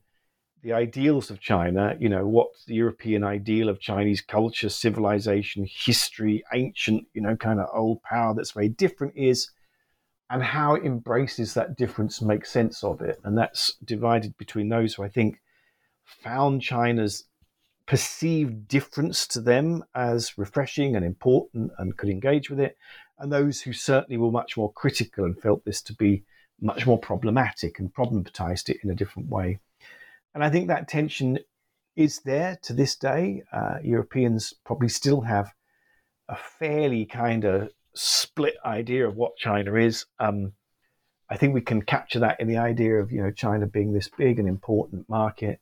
the 0.68 0.74
ideals 0.74 1.32
of 1.32 1.40
China, 1.40 1.96
you 1.98 2.10
know, 2.10 2.28
what's 2.28 2.66
the 2.66 2.74
European 2.74 3.24
ideal 3.24 3.70
of 3.70 3.80
Chinese 3.80 4.20
culture, 4.20 4.68
civilization, 4.68 5.66
history, 5.66 6.44
ancient, 6.54 7.08
you 7.14 7.22
know, 7.22 7.38
kind 7.38 7.62
of 7.62 7.70
old 7.74 8.04
power 8.04 8.34
that's 8.36 8.52
very 8.52 8.68
different 8.68 9.14
is, 9.16 9.50
and 10.30 10.44
how 10.44 10.76
it 10.76 10.84
embraces 10.84 11.54
that 11.54 11.78
difference 11.78 12.22
makes 12.22 12.52
sense 12.52 12.84
of 12.84 13.00
it. 13.00 13.18
And 13.24 13.38
that's 13.38 13.76
divided 13.86 14.38
between 14.38 14.68
those 14.68 14.94
who 14.94 15.04
I 15.04 15.08
think 15.08 15.38
found 16.04 16.62
China's 16.62 17.24
perceived 17.86 18.68
difference 18.68 19.26
to 19.28 19.40
them 19.40 19.86
as 19.96 20.38
refreshing 20.38 20.98
and 20.98 21.06
important 21.06 21.72
and 21.78 21.96
could 21.96 22.10
engage 22.10 22.50
with 22.50 22.60
it, 22.60 22.76
and 23.20 23.32
those 23.32 23.62
who 23.62 23.72
certainly 23.72 24.18
were 24.18 24.32
much 24.32 24.58
more 24.58 24.74
critical 24.74 25.24
and 25.24 25.42
felt 25.42 25.64
this 25.64 25.82
to 25.84 25.94
be 25.94 26.26
much 26.60 26.86
more 26.86 27.00
problematic 27.00 27.80
and 27.80 27.94
problematized 27.94 28.68
it 28.68 28.80
in 28.84 28.90
a 28.90 28.96
different 28.96 29.30
way. 29.30 29.60
And 30.38 30.44
I 30.44 30.52
think 30.52 30.68
that 30.68 30.88
tension 30.88 31.40
is 31.96 32.20
there 32.20 32.60
to 32.62 32.72
this 32.72 32.96
day. 32.96 33.42
Uh, 33.52 33.78
Europeans 33.84 34.54
probably 34.64 34.88
still 34.88 35.22
have 35.22 35.52
a 36.30 36.36
fairly 36.36 37.08
kind 37.08 37.44
of 37.44 37.72
split 37.96 38.54
idea 38.64 39.08
of 39.08 39.16
what 39.16 39.36
China 39.38 39.74
is. 39.74 40.06
Um, 40.20 40.54
I 41.28 41.38
think 41.38 41.56
we 41.56 41.62
can 41.62 41.82
capture 41.82 42.20
that 42.20 42.40
in 42.40 42.48
the 42.48 42.58
idea 42.58 42.98
of 42.98 43.12
you 43.12 43.20
know 43.20 43.32
China 43.32 43.66
being 43.66 43.94
this 43.94 44.12
big 44.16 44.38
and 44.38 44.48
important 44.48 45.10
market, 45.10 45.60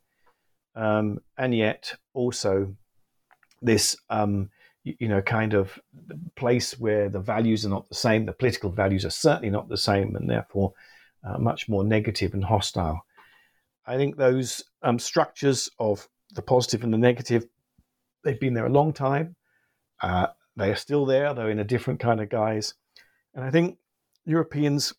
um, 0.74 1.20
and 1.38 1.54
yet 1.54 1.94
also 2.12 2.76
this 3.62 3.96
um, 4.10 4.50
you 4.84 5.08
know, 5.08 5.22
kind 5.22 5.54
of 5.54 5.80
place 6.34 6.78
where 6.78 7.08
the 7.08 7.18
values 7.18 7.64
are 7.64 7.70
not 7.70 7.88
the 7.88 7.94
same, 7.94 8.26
the 8.26 8.32
political 8.34 8.68
values 8.68 9.06
are 9.06 9.10
certainly 9.24 9.48
not 9.48 9.70
the 9.70 9.78
same, 9.78 10.14
and 10.16 10.28
therefore 10.28 10.74
uh, 11.24 11.38
much 11.38 11.66
more 11.66 11.82
negative 11.82 12.34
and 12.34 12.44
hostile. 12.44 13.05
I 13.86 13.96
think 13.96 14.16
those 14.16 14.64
um, 14.82 14.98
structures 14.98 15.70
of 15.78 16.08
the 16.34 16.42
positive 16.42 16.82
and 16.82 16.92
the 16.92 16.98
negative, 16.98 17.46
they've 18.24 18.40
been 18.40 18.54
there 18.54 18.66
a 18.66 18.70
long 18.70 18.92
time. 18.92 19.36
Uh, 20.02 20.28
they 20.56 20.70
are 20.70 20.76
still 20.76 21.06
there, 21.06 21.32
though 21.34 21.48
in 21.48 21.58
a 21.58 21.64
different 21.64 22.00
kind 22.00 22.20
of 22.20 22.28
guise. 22.28 22.74
And 23.34 23.44
I 23.44 23.50
think 23.50 23.78
Europeans, 24.24 24.94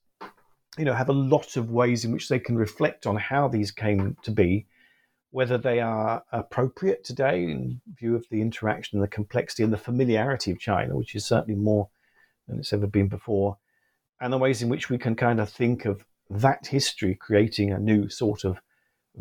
you 0.78 0.86
know, 0.86 0.94
have 0.94 1.10
a 1.10 1.14
lot 1.14 1.58
of 1.58 1.72
ways 1.72 2.06
in 2.06 2.12
which 2.12 2.30
they 2.30 2.40
can 2.40 2.58
reflect 2.58 3.06
on 3.06 3.18
how 3.18 3.48
these 3.48 3.72
came 3.72 4.16
to 4.24 4.32
be 4.32 4.68
whether 5.32 5.58
they 5.58 5.80
are 5.80 6.24
appropriate 6.32 7.04
today 7.04 7.44
in 7.44 7.82
view 8.00 8.16
of 8.16 8.26
the 8.30 8.42
interaction 8.42 9.00
the 9.00 9.08
complexity 9.08 9.64
and 9.64 9.74
the 9.74 9.78
familiarity 9.78 10.52
of 10.52 10.60
China, 10.60 10.96
which 10.96 11.16
is 11.16 11.26
certainly 11.26 11.60
more 11.60 11.90
than 12.48 12.60
it's 12.60 12.74
ever 12.74 12.88
been 12.88 13.08
before, 13.08 13.58
and 14.22 14.32
the 14.32 14.38
ways 14.38 14.62
in 14.62 14.70
which 14.70 14.90
we 14.90 14.98
can 14.98 15.16
kind 15.16 15.40
of 15.40 15.50
think 15.50 15.86
of 15.86 16.04
that 16.30 16.66
history 16.68 17.14
creating 17.14 17.72
a 17.72 17.80
new 17.80 18.10
sort 18.10 18.46
of 18.46 18.60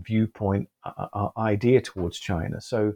viewpoint 0.02 0.68
uh, 0.84 1.06
uh, 1.12 1.28
idea 1.38 1.80
towards 1.80 2.18
China. 2.18 2.60
So 2.60 2.94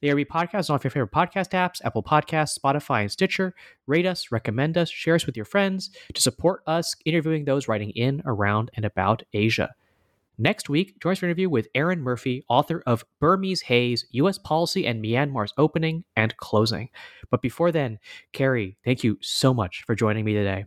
The 0.00 0.08
ARB 0.08 0.28
podcast 0.28 0.70
on 0.70 0.74
all 0.74 0.80
your 0.84 0.92
favorite 0.92 1.10
podcast 1.10 1.50
apps, 1.50 1.84
Apple 1.84 2.04
Podcasts, 2.04 2.56
Spotify, 2.56 3.00
and 3.00 3.10
Stitcher. 3.10 3.56
Rate 3.88 4.06
us, 4.06 4.30
recommend 4.30 4.78
us, 4.78 4.88
share 4.88 5.16
us 5.16 5.26
with 5.26 5.34
your 5.34 5.44
friends 5.44 5.90
to 6.14 6.22
support 6.22 6.62
us 6.68 6.94
interviewing 7.04 7.44
those 7.44 7.66
writing 7.66 7.90
in, 7.90 8.22
around, 8.24 8.70
and 8.76 8.84
about 8.84 9.24
Asia. 9.32 9.74
Next 10.38 10.68
week, 10.68 11.00
join 11.00 11.12
us 11.12 11.18
for 11.18 11.26
an 11.26 11.30
interview 11.30 11.48
with 11.48 11.68
Erin 11.74 12.02
Murphy, 12.02 12.44
author 12.48 12.82
of 12.86 13.04
Burmese 13.20 13.62
Haze, 13.62 14.06
U.S. 14.10 14.36
Policy 14.36 14.86
and 14.86 15.02
Myanmar's 15.02 15.54
Opening 15.56 16.04
and 16.14 16.36
Closing. 16.36 16.90
But 17.30 17.40
before 17.40 17.72
then, 17.72 17.98
Kerry, 18.32 18.76
thank 18.84 19.02
you 19.02 19.18
so 19.22 19.54
much 19.54 19.84
for 19.86 19.94
joining 19.94 20.26
me 20.26 20.34
today. 20.34 20.66